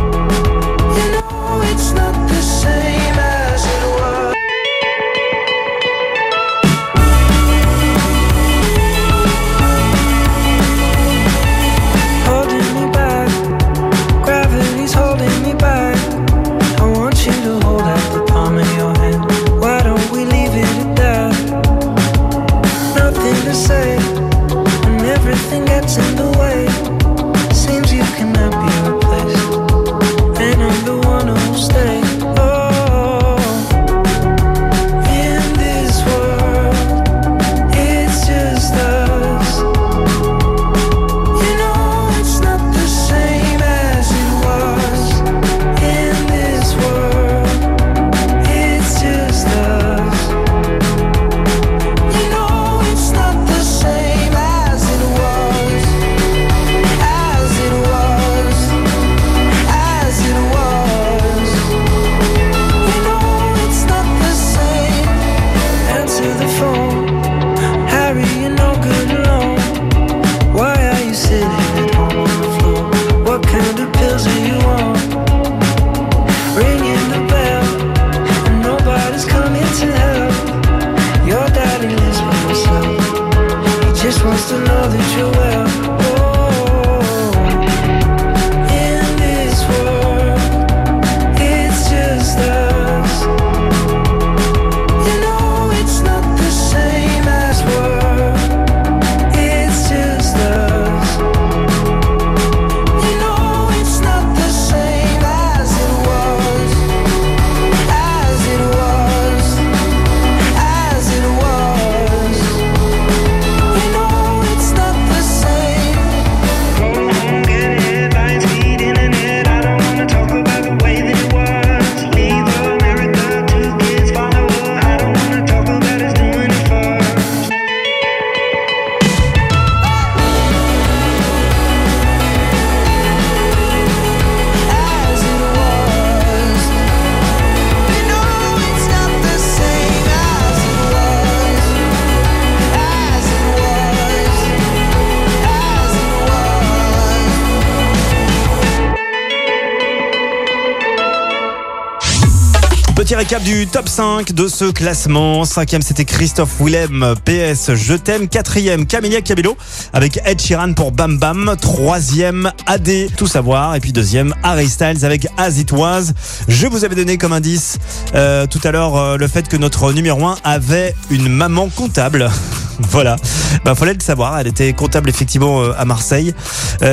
[153.10, 155.44] Petit récap du top 5 de ce classement.
[155.44, 158.28] Cinquième, c'était Christophe Willem, PS Je t'aime.
[158.28, 159.58] Quatrième, Camélia Cabello
[159.94, 161.56] avec Ed Sheeran pour Bam Bam.
[161.60, 163.74] Troisième, AD, Tout Savoir.
[163.74, 166.14] Et puis deuxième, Harry Styles avec As It Was.
[166.48, 167.80] Je vous avais donné comme indice
[168.14, 172.30] euh, tout à l'heure euh, le fait que notre numéro 1 avait une maman comptable.
[172.82, 173.18] Voilà,
[173.66, 176.34] bah fallait le savoir, elle était comptable effectivement euh, à Marseille.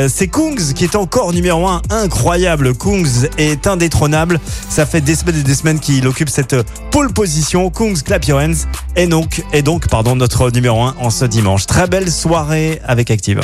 [0.09, 2.75] C'est Kungs qui est encore numéro 1, incroyable.
[2.75, 6.57] Kungs est indétrônable, ça fait des semaines et des semaines qu'il occupe cette
[6.91, 7.71] pole position.
[7.71, 8.67] Kungs clap your hands
[8.97, 11.67] et donc, donc pardon, notre numéro 1 en ce dimanche.
[11.67, 13.41] Très belle soirée avec Active.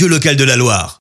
[0.00, 0.99] Radio, locale de la Loire.